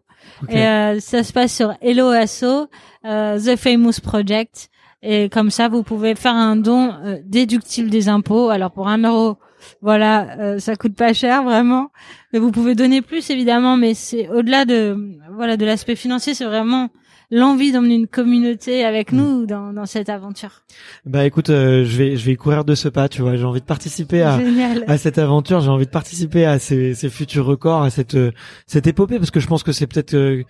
[0.50, 2.68] Et euh, ça se passe sur Hello Asso,
[3.06, 4.70] euh, The Famous Project.
[5.02, 8.50] Et comme ça, vous pouvez faire un don euh, déductible des impôts.
[8.50, 9.38] Alors pour un euro,
[9.82, 11.92] voilà, euh, ça coûte pas cher vraiment.
[12.34, 14.98] Mais vous pouvez donner plus évidemment, mais c'est au-delà de
[15.34, 16.90] voilà de l'aspect financier, c'est vraiment
[17.32, 20.64] l'envie d'emmener une communauté avec nous dans, dans cette aventure.
[21.06, 23.36] Bah écoute, euh, je vais je vais courir de ce pas, tu vois.
[23.36, 24.84] J'ai envie de participer à Génial.
[24.88, 25.62] à cette aventure.
[25.62, 28.32] J'ai envie de participer à ces, ces futurs records, à cette euh,
[28.66, 30.44] cette épopée, parce que je pense que c'est peut-être euh,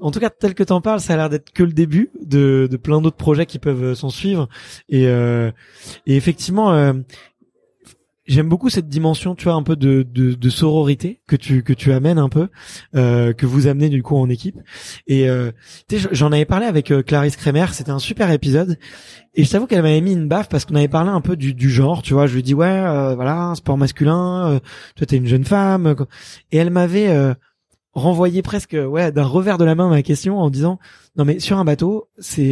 [0.00, 2.68] en tout cas, tel que t'en parles, ça a l'air d'être que le début de,
[2.68, 4.48] de plein d'autres projets qui peuvent euh, s'en suivre.
[4.88, 5.52] Et, euh,
[6.06, 6.92] et effectivement, euh,
[8.26, 11.72] j'aime beaucoup cette dimension, tu vois, un peu de, de, de sororité que tu que
[11.72, 12.48] tu amènes un peu,
[12.94, 14.56] euh, que vous amenez du coup en équipe.
[15.06, 15.52] Et euh,
[16.12, 17.66] j'en avais parlé avec euh, Clarisse Kremer.
[17.72, 18.78] C'était un super épisode.
[19.34, 21.54] Et je t'avoue qu'elle m'avait mis une baffe parce qu'on avait parlé un peu du,
[21.54, 22.26] du genre, tu vois.
[22.26, 24.48] Je lui dis ouais, euh, voilà, sport masculin.
[24.52, 24.60] euh,
[24.96, 25.94] toi, t'es une jeune femme.
[26.52, 27.34] Et elle m'avait
[27.92, 30.80] renvoyé presque ouais d'un revers de la main ma question en disant
[31.16, 32.42] non mais sur un bateau c'est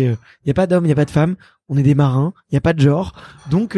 [0.45, 1.35] il y a pas d'hommes il y a pas de femmes
[1.68, 3.12] on est des marins il y a pas de genre
[3.51, 3.77] donc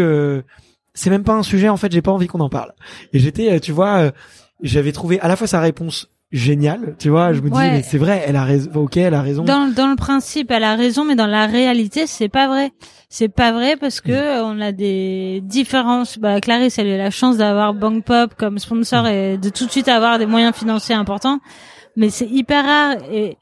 [0.94, 2.72] c'est même pas un sujet en fait j'ai pas envie qu'on en parle
[3.12, 4.10] et j'étais euh, tu vois euh,
[4.62, 7.70] j'avais trouvé à la fois sa réponse géniale tu vois je me dis Ouais.
[7.70, 10.64] mais c'est vrai elle a raison ok elle a raison Dans, dans le principe, elle
[10.64, 12.72] a raison, mais dans la réalité, c'est pas vrai.
[13.08, 16.18] C'est pas vrai parce que euh, on a des différences.
[16.18, 19.66] Bah, Clarisse, elle a eu la chance d'avoir Bank Pop comme sponsor et de tout
[19.66, 21.38] de suite avoir des moyens financiers importants.
[21.96, 23.36] Mais c'est hyper rare et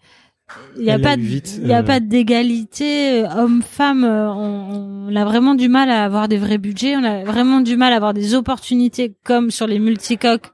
[0.77, 1.83] il y a pas, il y a euh.
[1.83, 4.05] pas d'égalité euh, homme-femme.
[4.05, 6.97] euh, On, on a vraiment du mal à avoir des vrais budgets.
[6.97, 10.53] On a vraiment du mal à avoir des opportunités comme sur les multicoques.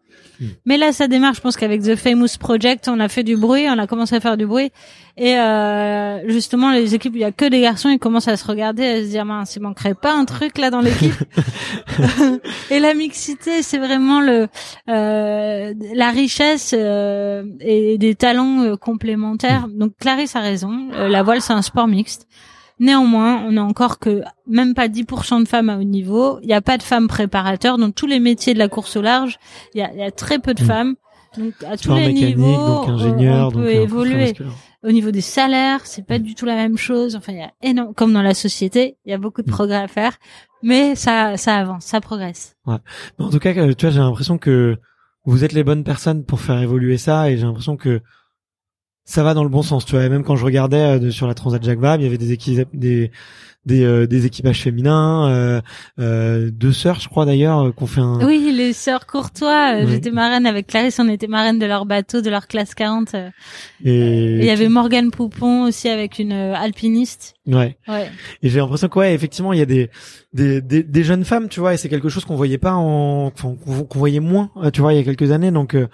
[0.64, 1.34] Mais là, ça démarre.
[1.34, 4.20] Je pense qu'avec The Famous Project, on a fait du bruit, on a commencé à
[4.20, 4.70] faire du bruit.
[5.16, 8.46] Et euh, justement, les équipes, il y a que des garçons, ils commencent à se
[8.46, 11.12] regarder, à se dire, mince, il manquerait pas un truc là dans l'équipe.
[12.70, 14.46] et la mixité, c'est vraiment le
[14.88, 19.66] euh, la richesse euh, et des talents euh, complémentaires.
[19.68, 20.88] Donc Clarisse a raison.
[20.94, 22.28] Euh, la voile, c'est un sport mixte.
[22.80, 26.38] Néanmoins, on n'a encore que même pas 10% de femmes à haut niveau.
[26.42, 29.02] Il n'y a pas de femmes préparateurs dans tous les métiers de la course au
[29.02, 29.38] large.
[29.74, 30.66] Il y a, y a très peu de Mm.
[30.66, 30.94] femmes.
[31.36, 34.34] Donc à tous les niveaux, donc on- ingénieur on peut donc euh, évoluer.
[34.84, 37.16] Au niveau des salaires, c'est pas du tout la même chose.
[37.16, 39.52] Enfin, il y a énorme, comme dans la société, il y a beaucoup de Mm.
[39.52, 40.16] progrès à faire,
[40.62, 42.56] mais ça, ça avance, ça progresse.
[42.66, 42.76] Mais
[43.18, 44.76] en tout cas, euh, tu vois, j'ai l'impression que
[45.26, 48.00] vous êtes les bonnes personnes pour faire évoluer ça, et j'ai l'impression que
[49.08, 49.86] ça va dans le bon sens.
[49.86, 52.08] Tu vois, et même quand je regardais euh, sur la Transat Jacques Vabre, il y
[52.08, 53.10] avait des équipes, des
[53.66, 55.60] des, euh, des équipages féminins, euh,
[55.98, 58.24] euh, deux sœurs, je crois d'ailleurs, euh, qu'on fait un.
[58.26, 62.22] Oui, les sœurs Courtois, euh, j'étais marraine avec Clarisse, on était marraine de leur bateau,
[62.22, 63.14] de leur classe 40.
[63.14, 63.28] euh.
[63.84, 67.34] Et il y avait Morgane Poupon aussi avec une alpiniste.
[67.46, 67.76] Ouais.
[67.88, 68.10] Ouais.
[68.42, 69.90] Et j'ai l'impression que ouais, effectivement, il y a des
[70.32, 73.26] des, des, des jeunes femmes, tu vois, et c'est quelque chose qu'on voyait pas en,
[73.26, 75.50] enfin, qu'on voyait moins, tu vois, il y a quelques années.
[75.50, 75.88] Donc euh,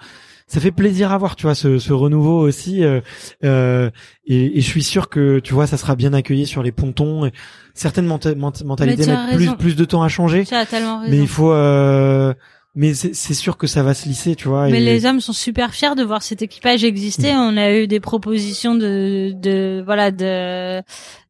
[0.47, 2.83] ça fait plaisir à voir, tu vois, ce, ce renouveau aussi.
[2.83, 3.01] euh,
[3.43, 3.89] euh,
[4.27, 7.25] et, et je suis sûr que tu vois, ça sera bien accueilli sur les pontons.
[7.25, 7.31] Et
[7.73, 11.11] certaines menta- menta- mentalités mettent plus plus de temps à changer, Tu as tellement raison.
[11.11, 11.51] mais il faut.
[11.51, 12.33] Euh,
[12.77, 14.67] mais c'est sûr que ça va se lisser, tu vois.
[14.67, 17.31] Mais et- les hommes sont super fiers de voir cet équipage exister.
[17.33, 20.81] On a eu des propositions de, de voilà, de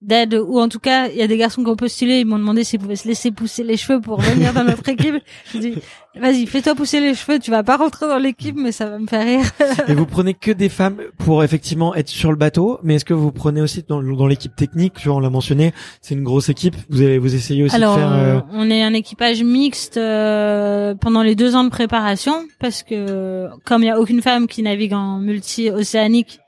[0.01, 2.19] d'aide ou en tout cas, il y a des garçons qui ont postulé.
[2.21, 5.15] Ils m'ont demandé s'ils pouvaient se laisser pousser les cheveux pour venir dans notre équipe.
[5.53, 5.73] Je dis,
[6.19, 7.39] vas-y, fais-toi pousser les cheveux.
[7.39, 9.45] Tu vas pas rentrer dans l'équipe, mais ça va me faire rire.
[9.87, 13.13] Et vous prenez que des femmes pour effectivement être sur le bateau, mais est-ce que
[13.13, 16.49] vous prenez aussi dans, dans l'équipe technique, tu vois, on l'a mentionné, c'est une grosse
[16.49, 16.75] équipe.
[16.89, 18.11] Vous allez vous essayez aussi Alors, de faire.
[18.11, 22.83] euh, euh, on est un équipage mixte euh, pendant les deux ans de préparation parce
[22.83, 26.39] que comme il y a aucune femme qui navigue en multi-océanique,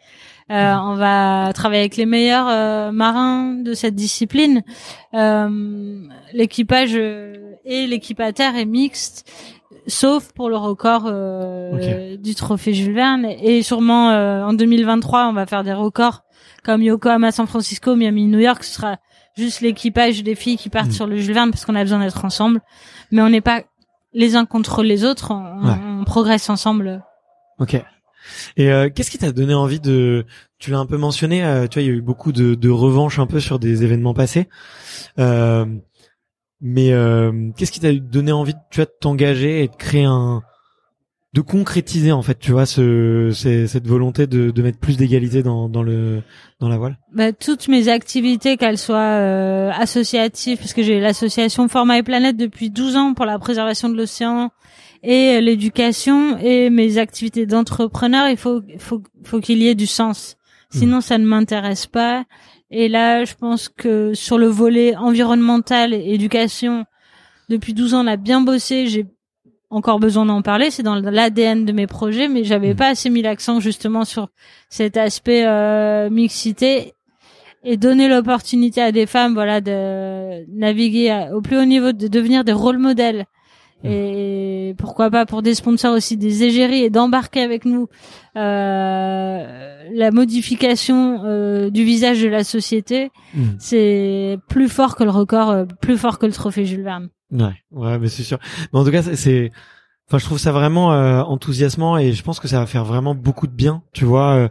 [0.50, 4.62] euh, on va travailler avec les meilleurs euh, marins de cette discipline.
[5.14, 6.00] Euh,
[6.34, 7.34] L'équipage euh,
[7.66, 9.30] et l'équipe à terre est mixte,
[9.88, 13.26] sauf pour le record euh, du trophée Jules Verne.
[13.26, 16.24] Et sûrement euh, en 2023, on va faire des records
[16.64, 18.64] comme Yokohama San Francisco, Miami New York.
[18.64, 18.98] Ce sera
[19.38, 20.92] juste l'équipage des filles qui partent Mm.
[20.92, 22.62] sur le Jules Verne parce qu'on a besoin d'être ensemble.
[23.12, 23.62] Mais on n'est pas
[24.14, 25.32] les uns contre les autres.
[25.32, 25.74] On, Ouais.
[26.02, 27.04] on progresse ensemble.
[27.60, 27.82] Ok.
[28.58, 30.26] Et euh, qu'est-ce qui t'a donné envie de
[30.60, 31.46] Tu l'as un peu mentionné.
[31.46, 33.84] euh, tu vois, il y a eu beaucoup de, de revanches un peu sur des
[33.84, 34.50] événements passés.
[35.20, 35.66] Euh,
[36.62, 40.42] mais euh, qu'est-ce qui t'a donné envie, tu vois, de t'engager et de créer un,
[41.34, 45.44] de concrétiser en fait, tu vois, ce, c'est- cette volonté de, de mettre plus d'égalité
[45.44, 46.22] dans, dans le
[46.60, 46.98] dans la voile?
[47.14, 52.38] Bah, toutes mes activités, qu'elles soient euh, associatives, parce que j'ai l'association Format et Planète
[52.38, 54.50] depuis 12 ans pour la préservation de l'océan
[55.04, 60.38] et l'éducation, et mes activités d'entrepreneur, il faut, faut, faut qu'il y ait du sens.
[60.72, 62.26] Sinon, ça ne m'intéresse pas.
[62.70, 66.86] Et là, je pense que sur le volet environnemental et éducation,
[67.50, 68.88] depuis 12 ans, on a bien bossé.
[68.88, 69.06] J'ai
[69.70, 70.70] encore besoin d'en parler.
[70.70, 74.30] C'est dans l'ADN de mes projets, mais j'avais pas assez mis l'accent justement sur
[74.70, 76.94] cet aspect euh, mixité
[77.64, 82.44] et donner l'opportunité à des femmes, voilà, de naviguer au plus haut niveau, de devenir
[82.44, 83.26] des rôles modèles
[83.84, 87.88] et pourquoi pas pour des sponsors aussi des égéries et d'embarquer avec nous
[88.36, 93.56] euh, la modification euh, du visage de la société, hmm.
[93.60, 97.10] c'est plus fort que le record, euh, plus fort que le trophée Jules Verne.
[97.32, 98.40] Ouais, ouais, mais c'est sûr.
[98.74, 99.52] Mais en tout cas, c'est,
[100.08, 103.16] enfin, je trouve ça vraiment euh, enthousiasmant et je pense que ça va faire vraiment
[103.16, 103.84] beaucoup de bien.
[103.94, 104.50] Tu vois, euh,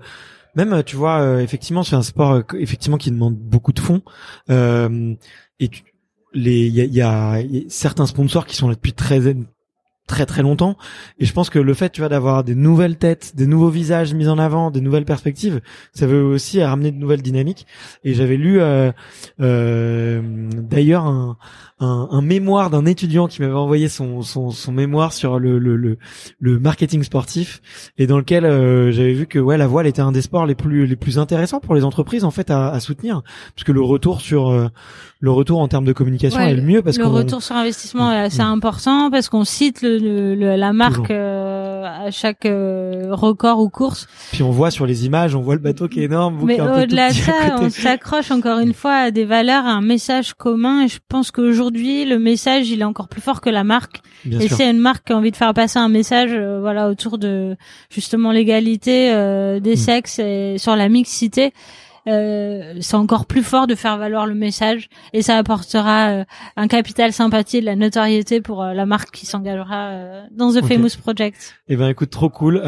[0.54, 4.02] même, tu vois, effectivement, c'est un sport effectivement qui demande beaucoup de fonds.
[4.48, 5.82] et tu,
[6.36, 9.20] les il y a, y a, certains sponsors qui sont là depuis très
[10.06, 10.76] très très longtemps.
[11.18, 14.14] Et je pense que le fait tu vois d'avoir des nouvelles têtes des nouveaux visages
[14.14, 15.60] mis en avant des nouvelles perspectives
[15.92, 17.66] ça veut aussi ramener de nouvelles dynamiques.
[18.04, 18.92] Et j'avais lu euh,
[19.40, 20.22] euh,
[20.52, 21.36] d'ailleurs un,
[21.80, 25.76] un, un, mémoire d'un étudiant qui m'avait envoyé son, son, son mémoire sur le, le,
[25.76, 25.98] le,
[26.38, 27.60] le, marketing sportif
[27.98, 30.54] et dans lequel euh, j'avais vu que ouais la voile était un des sports les
[30.54, 33.22] plus les plus intéressants pour les entreprises en fait à, à soutenir.
[33.54, 34.68] Parce que le retour sur euh,
[35.20, 38.12] le retour en termes de communication est le mieux parce que le retour sur investissement
[38.12, 38.52] est assez mm.
[38.52, 44.06] important parce qu'on cite le, la marque euh, à chaque record ou course.
[44.32, 46.40] Puis on voit sur les images, on voit le bateau qui est énorme.
[46.44, 50.34] Mais au-delà de ça, on s'accroche encore une fois à des valeurs, à un message
[50.34, 53.64] commun et je pense qu'aujourd'hui aujourd'hui, le message, il est encore plus fort que la
[53.64, 54.00] marque.
[54.30, 57.18] et c'est une marque qui a envie de faire passer un message, euh, voilà, autour
[57.18, 57.56] de
[57.90, 59.76] justement l'égalité euh, des mm.
[59.76, 61.50] sexes et sur la mixité, euh,
[62.06, 66.24] c'est encore plus fort de faire valoir le message et ça apportera euh,
[66.56, 70.64] un capital sympathie, de la notoriété pour euh, la marque qui s'engagera euh, dans The
[70.64, 71.54] Famous Project.
[71.68, 72.62] Eh ben écoute, trop cool.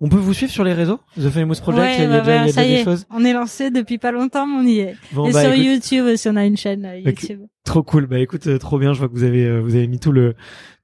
[0.00, 1.94] on peut vous suivre sur les réseaux The Famous Project?
[1.98, 4.66] il y a, déjà, ça y est, On est lancé depuis pas longtemps, mais on
[4.66, 4.90] y est.
[4.90, 7.40] et bah, sur YouTube aussi, on a une chaîne YouTube.
[7.64, 8.06] Trop cool.
[8.06, 8.92] Bah écoute, trop bien.
[8.92, 10.34] Je vois que vous avez vous avez mis tout le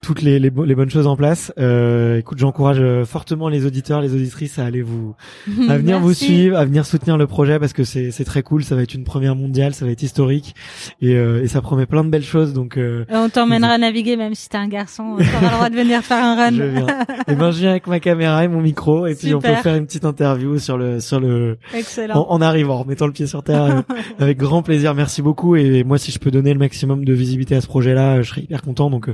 [0.03, 1.53] toutes les, les, les, bonnes choses en place.
[1.59, 5.15] Euh, écoute, j'encourage euh, fortement les auditeurs, les auditrices à aller vous,
[5.69, 8.65] à venir vous suivre, à venir soutenir le projet parce que c'est c'est très cool.
[8.65, 10.55] Ça va être une première mondiale, ça va être historique
[11.03, 12.55] et, euh, et ça promet plein de belles choses.
[12.55, 15.17] Donc euh, on t'emmènera naviguer même si t'es un garçon.
[15.19, 16.51] Tu auras le droit de venir faire un run.
[16.55, 16.87] je viens.
[16.87, 19.55] et eh ben je viens avec ma caméra et mon micro et puis on peut
[19.57, 21.59] faire une petite interview sur le sur le.
[21.75, 22.27] Excellent.
[22.27, 23.83] En, arrivant, en mettant le pied sur terre,
[24.19, 24.95] avec grand plaisir.
[24.95, 28.23] Merci beaucoup et moi si je peux donner le maximum de visibilité à ce projet-là,
[28.23, 28.89] je serais hyper content.
[28.89, 29.11] Donc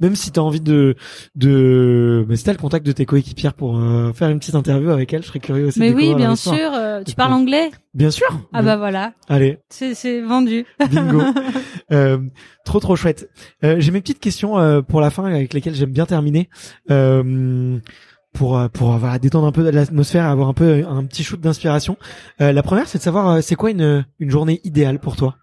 [0.00, 0.96] même si tu as envie de
[1.34, 5.12] de mais c'était le contact de tes coéquipières pour euh, faire une petite interview avec
[5.12, 5.80] elle, je serais curieux aussi.
[5.80, 6.72] Mais oui, bien sûr.
[6.72, 8.28] Euh, tu parles anglais Bien sûr.
[8.52, 9.12] Ah bah voilà.
[9.28, 9.58] Allez.
[9.68, 10.64] C'est c'est vendu.
[10.90, 11.22] Bingo.
[11.92, 12.18] euh,
[12.64, 13.28] trop trop chouette.
[13.64, 16.48] Euh, j'ai mes petites questions pour la fin avec lesquelles j'aime bien terminer.
[18.32, 21.96] pour pour avoir détendre un peu l'atmosphère, avoir un peu un petit shoot d'inspiration.
[22.38, 25.36] la première, c'est de savoir c'est quoi une une journée idéale pour toi?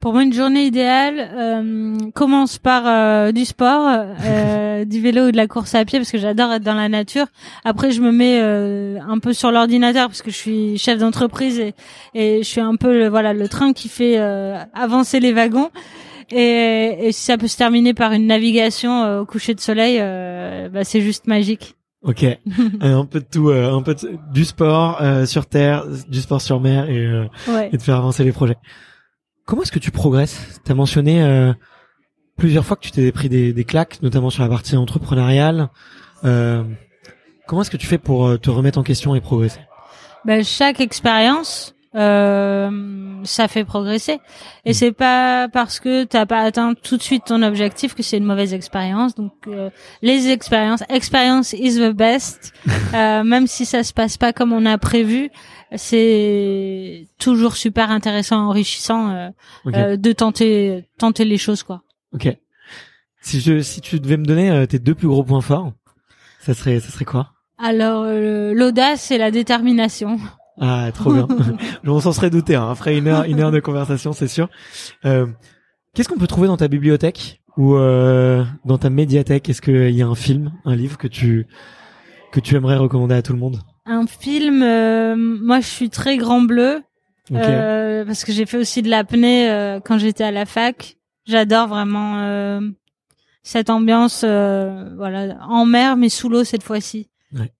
[0.00, 3.86] Pour moi, une journée idéale euh, commence par euh, du sport,
[4.24, 6.88] euh, du vélo ou de la course à pied parce que j'adore être dans la
[6.88, 7.26] nature.
[7.66, 11.60] Après, je me mets euh, un peu sur l'ordinateur parce que je suis chef d'entreprise
[11.60, 11.74] et,
[12.14, 15.68] et je suis un peu le, voilà le train qui fait euh, avancer les wagons.
[16.30, 19.98] Et, et, si ça peut se terminer par une navigation au coucher de soleil,
[20.70, 21.74] bah, c'est juste magique.
[22.02, 22.24] Ok,
[22.80, 23.96] un peu de tout, un peu
[24.32, 27.04] du sport sur terre, du sport sur mer et,
[27.72, 28.56] et de faire avancer les projets.
[29.50, 30.60] Comment est-ce que tu progresses?
[30.64, 31.52] Tu as mentionné euh,
[32.36, 35.70] plusieurs fois que tu t'es pris des, des, claques, notamment sur la partie entrepreneuriale.
[36.22, 36.62] Euh,
[37.48, 39.58] comment est-ce que tu fais pour euh, te remettre en question et progresser?
[40.24, 42.70] Ben, Chaque expérience, euh,
[43.24, 44.20] ça fait progresser.
[44.64, 44.74] Et mm.
[44.74, 48.24] c'est pas parce que t'as pas atteint tout de suite ton objectif que c'est une
[48.24, 49.14] mauvaise expérience.
[49.16, 49.70] Donc euh,
[50.00, 52.52] les expériences, experience is the best.
[52.94, 55.30] euh, même si ça se passe pas comme on a prévu,
[55.76, 59.28] c'est toujours super intéressant, enrichissant euh,
[59.68, 61.82] euh, de tenter tenter les choses quoi.
[62.12, 62.36] Ok.
[63.20, 65.72] Si je si tu devais me donner euh, tes deux plus gros points forts,
[66.40, 67.32] ça serait ça serait quoi?
[67.58, 70.18] Alors l'audace et la détermination.
[70.60, 71.28] Ah trop bien.
[71.86, 72.54] On s'en serait douté.
[72.56, 72.68] Hein.
[72.70, 74.48] Après une heure une heure de conversation, c'est sûr.
[75.02, 79.48] Qu'est-ce qu'on peut trouver dans ta bibliothèque ou dans ta médiathèque?
[79.50, 81.46] Est-ce qu'il y a un film, un livre que tu
[82.32, 83.60] que tu aimerais recommander à tout le monde?
[83.90, 86.82] Un film, euh, moi je suis très grand bleu
[87.32, 90.96] euh, parce que j'ai fait aussi de l'apnée euh, quand j'étais à la fac.
[91.26, 92.60] J'adore vraiment
[93.42, 97.08] cette ambiance, voilà, en mer mais sous l'eau cette fois-ci.
[97.32, 97.52] Ouais.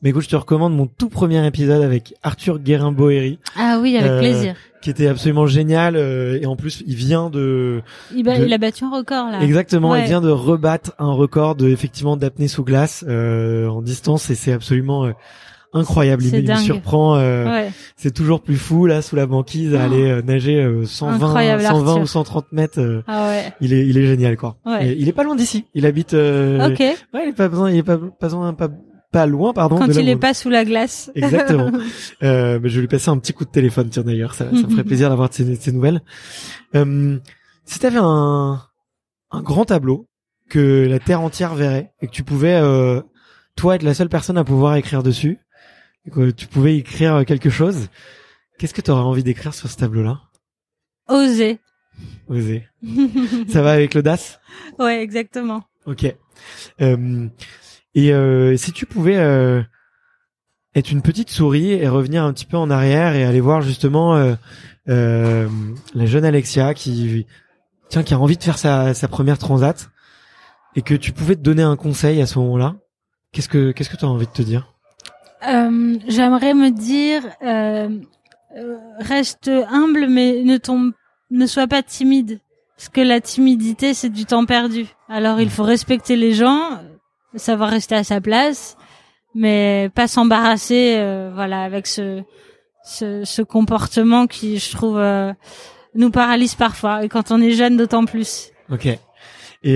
[0.00, 3.38] Mais écoute, je te recommande mon tout premier épisode avec Arthur Guérin-Boéry.
[3.56, 4.54] Ah oui, avec plaisir.
[4.80, 7.82] Qui était absolument génial et en plus il vient de.
[8.14, 9.40] Il, a battu un record là.
[9.42, 14.34] Exactement, il vient de rebattre un record de effectivement d'apnée sous glace en distance et
[14.34, 15.12] c'est absolument
[15.76, 16.24] incroyable.
[16.24, 17.16] Il, me surprend.
[17.16, 17.70] euh, Ouais.
[17.96, 19.92] C'est toujours plus fou là sous la banquise à Oh.
[19.92, 22.02] aller euh, nager euh, 120, Incroyable, 120 Arthur.
[22.02, 22.80] ou 130 mètres.
[22.80, 23.52] euh, Ah ouais.
[23.60, 24.56] il est, il est génial quoi.
[24.66, 24.88] Ouais.
[24.88, 25.64] Et il est pas loin d'ici.
[25.74, 26.14] Il habite.
[26.14, 26.78] euh, Ok.
[26.80, 28.68] Ouais, il est pas besoin, il est pas pas besoin, pas,
[29.12, 29.76] pas loin pardon.
[29.78, 31.10] Quand de il est pas sous la glace.
[31.16, 31.70] Exactement.
[32.22, 34.34] euh, mais je vais lui passer un petit coup de téléphone tiens d'ailleurs.
[34.34, 36.00] Ça, ça me ferait plaisir d'avoir de ces, ces nouvelles.
[36.74, 37.18] Euh,
[37.64, 38.60] si t'avais un
[39.32, 40.06] un grand tableau
[40.48, 43.00] que la terre entière verrait et que tu pouvais euh,
[43.56, 45.38] toi être la seule personne à pouvoir écrire dessus,
[46.10, 47.88] que tu pouvais écrire quelque chose,
[48.58, 50.20] qu'est-ce que tu aurais envie d'écrire sur ce tableau-là?
[51.08, 51.58] Oser.
[52.28, 52.66] Osez.
[53.48, 54.40] Ça va avec l'audace?
[54.78, 55.64] Ouais, exactement.
[55.86, 56.04] Ok.
[56.80, 57.28] Euh,
[57.94, 59.62] et euh, si tu pouvais euh,
[60.74, 64.36] être une petite souris et revenir un petit peu en arrière et aller voir justement
[64.86, 65.46] la
[65.94, 67.26] jeune Alexia qui
[67.88, 69.90] tiens qui a envie de faire sa, sa première transat
[70.74, 72.76] et que tu pouvais te donner un conseil à ce moment-là,
[73.32, 74.75] qu'est-ce que qu'est-ce que tu as envie de te dire?
[75.46, 77.88] Euh, J'aimerais me dire, euh,
[78.56, 80.92] euh, reste humble, mais ne tombe,
[81.30, 82.40] ne sois pas timide,
[82.76, 84.86] parce que la timidité c'est du temps perdu.
[85.08, 86.80] Alors il faut respecter les gens,
[87.34, 88.76] savoir rester à sa place,
[89.34, 92.22] mais pas s'embarrasser, euh, voilà, avec ce,
[92.84, 95.32] ce, ce comportement qui, je trouve, euh,
[95.94, 98.50] nous paralyse parfois, et quand on est jeune d'autant plus.
[98.70, 98.86] Ok.
[99.62, 99.74] Et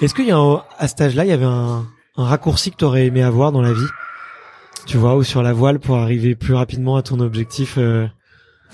[0.00, 1.84] est-ce qu'il y a un- à cet âge-là, il y avait un,
[2.16, 3.86] un raccourci que tu aurais aimé avoir dans la vie?
[4.86, 8.06] Tu vois, ou sur la voile pour arriver plus rapidement à ton objectif euh,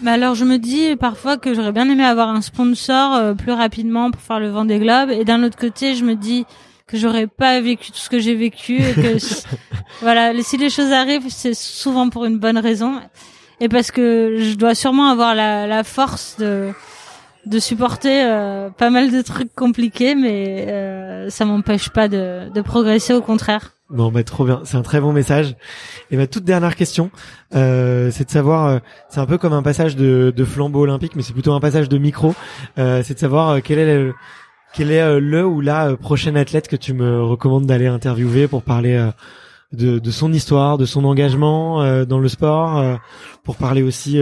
[0.03, 3.53] Mais alors je me dis parfois que j'aurais bien aimé avoir un sponsor euh, plus
[3.53, 6.47] rapidement pour faire le Vendée Globe et d'un autre côté je me dis
[6.87, 9.19] que j'aurais pas vécu tout ce que j'ai vécu et que
[10.01, 13.01] voilà si les choses arrivent c'est souvent pour une bonne raison.
[13.61, 16.73] Et parce que je dois sûrement avoir la, la force de
[17.47, 22.61] de supporter euh, pas mal de trucs compliqués mais euh, ça m'empêche pas de, de
[22.61, 24.63] progresser au contraire Bon, bah trop bien.
[24.65, 25.55] C'est un très bon message.
[26.11, 27.11] Et ma toute dernière question,
[27.55, 28.79] euh, c'est de savoir, euh,
[29.09, 31.89] c'est un peu comme un passage de, de flambeau olympique, mais c'est plutôt un passage
[31.89, 32.35] de micro.
[32.79, 34.15] Euh, c'est de savoir euh, quel est le,
[34.75, 39.11] quel est le ou la prochaine athlète que tu me recommandes d'aller interviewer pour parler
[39.73, 42.99] de, de son histoire, de son engagement dans le sport,
[43.43, 44.21] pour parler aussi,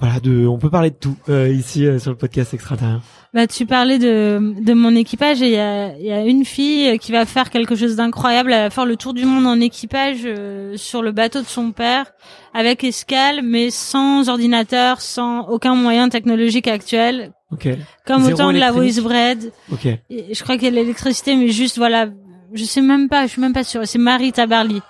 [0.00, 3.02] voilà, de, on peut parler de tout euh, ici euh, sur le podcast extraterrien.
[3.34, 6.98] Bah, tu parlais de, de mon équipage et il y a, y a une fille
[6.98, 8.52] qui va faire quelque chose d'incroyable.
[8.52, 11.70] Elle va faire le tour du monde en équipage euh, sur le bateau de son
[11.70, 12.06] père
[12.54, 17.68] avec escale, mais sans ordinateur, sans aucun moyen technologique actuel, Ok,
[18.06, 19.52] comme Zéro au temps de la voice bread.
[19.72, 22.08] ok, Et je crois qu'il y a l'électricité, mais juste voilà,
[22.52, 23.82] je sais même pas, je suis même pas sûre.
[23.84, 24.80] C'est Marie Tabarly.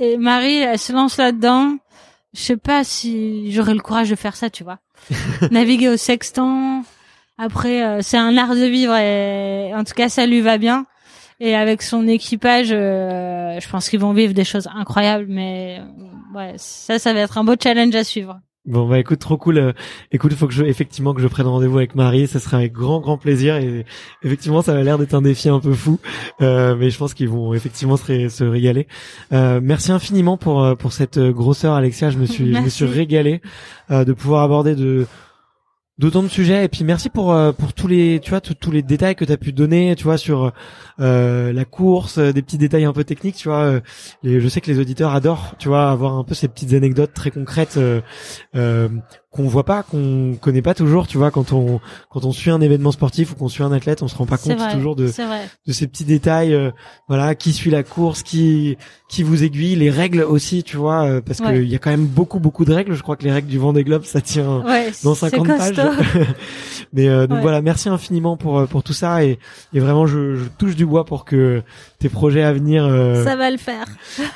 [0.00, 1.76] Et Marie, elle se lance là-dedans.
[2.34, 4.80] Je sais pas si j'aurais le courage de faire ça, tu vois.
[5.50, 6.82] Naviguer au sextant.
[7.38, 10.86] Après, euh, c'est un art de vivre et en tout cas, ça lui va bien.
[11.40, 15.26] Et avec son équipage, euh, je pense qu'ils vont vivre des choses incroyables.
[15.28, 18.40] Mais euh, ouais, ça, ça va être un beau challenge à suivre.
[18.66, 19.58] Bon bah écoute trop cool.
[19.58, 19.72] euh,
[20.10, 22.72] écoute, il faut que je effectivement que je prenne rendez-vous avec Marie, ça serait avec
[22.72, 23.84] grand grand plaisir et
[24.22, 26.00] effectivement ça a l'air d'être un défi un peu fou,
[26.40, 28.88] euh, mais je pense qu'ils vont effectivement se, ré- se régaler.
[29.34, 32.86] Euh, merci infiniment pour euh, pour cette grosseur Alexia, je me suis je me suis
[32.86, 33.42] régalé
[33.90, 35.04] euh, de pouvoir aborder de
[35.98, 38.82] d'autant de sujets et puis merci pour pour tous les tu vois tous tous les
[38.82, 40.52] détails que tu as pu donner tu vois sur
[41.00, 43.80] euh, la course euh, des petits détails un peu techniques tu vois euh,
[44.22, 47.12] les- je sais que les auditeurs adorent tu vois avoir un peu ces petites anecdotes
[47.14, 48.00] très concrètes euh,
[48.54, 48.88] euh,
[49.32, 51.80] qu'on voit pas qu'on connaît pas toujours tu vois quand on
[52.10, 54.38] quand on suit un événement sportif ou qu'on suit un athlète on se rend pas
[54.38, 54.72] compte vrai.
[54.72, 56.70] toujours de de ces petits détails euh,
[57.08, 58.76] voilà qui suit la course qui
[59.08, 61.54] qui vous aiguille les règles aussi tu vois euh, parce Ouais.
[61.54, 63.58] qu'il y a quand même beaucoup beaucoup de règles je crois que les règles du
[63.58, 64.92] Vendée Globe ça tient Ouais.
[65.02, 65.74] dans c'est 50 pages.
[66.92, 67.42] Mais euh, donc Ouais.
[67.42, 69.38] voilà, merci infiniment pour pour tout ça et,
[69.72, 71.62] et vraiment je, je touche du bois pour que
[71.98, 73.86] tes projets à venir euh, Ça va le faire.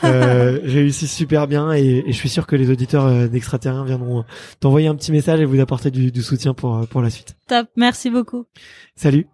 [0.05, 4.25] euh, réussissent super bien et, et je suis sûr que les auditeurs euh, d'extraterrien viendront
[4.61, 7.37] t'envoyer un petit message et vous apporter du, du soutien pour euh, pour la suite.
[7.49, 7.67] Top.
[7.77, 8.45] Merci beaucoup.
[8.97, 9.27] Salut.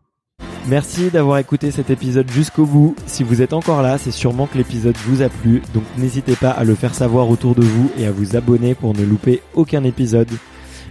[0.66, 2.96] Merci d'avoir écouté cet épisode jusqu'au bout.
[3.06, 6.50] Si vous êtes encore là, c'est sûrement que l'épisode vous a plu, donc n'hésitez pas
[6.50, 9.84] à le faire savoir autour de vous et à vous abonner pour ne louper aucun
[9.84, 10.30] épisode.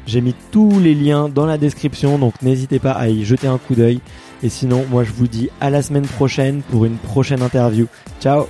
[0.06, 3.58] J'ai mis tous les liens dans la description, donc n'hésitez pas à y jeter un
[3.58, 4.00] coup d'œil.
[4.44, 7.88] Et sinon, moi je vous dis à la semaine prochaine pour une prochaine interview.
[8.20, 8.48] Ciao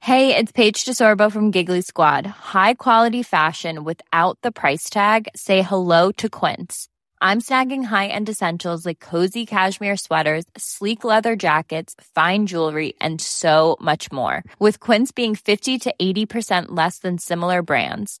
[0.00, 2.26] Hey, it's Paige DeSorbo from Giggly Squad.
[2.26, 5.28] High quality fashion without the price tag.
[5.34, 6.88] Say hello to Quince.
[7.22, 13.78] I'm snagging high-end essentials like cozy cashmere sweaters, sleek leather jackets, fine jewelry, and so
[13.80, 14.42] much more.
[14.58, 18.20] With Quince being 50 to 80% less than similar brands.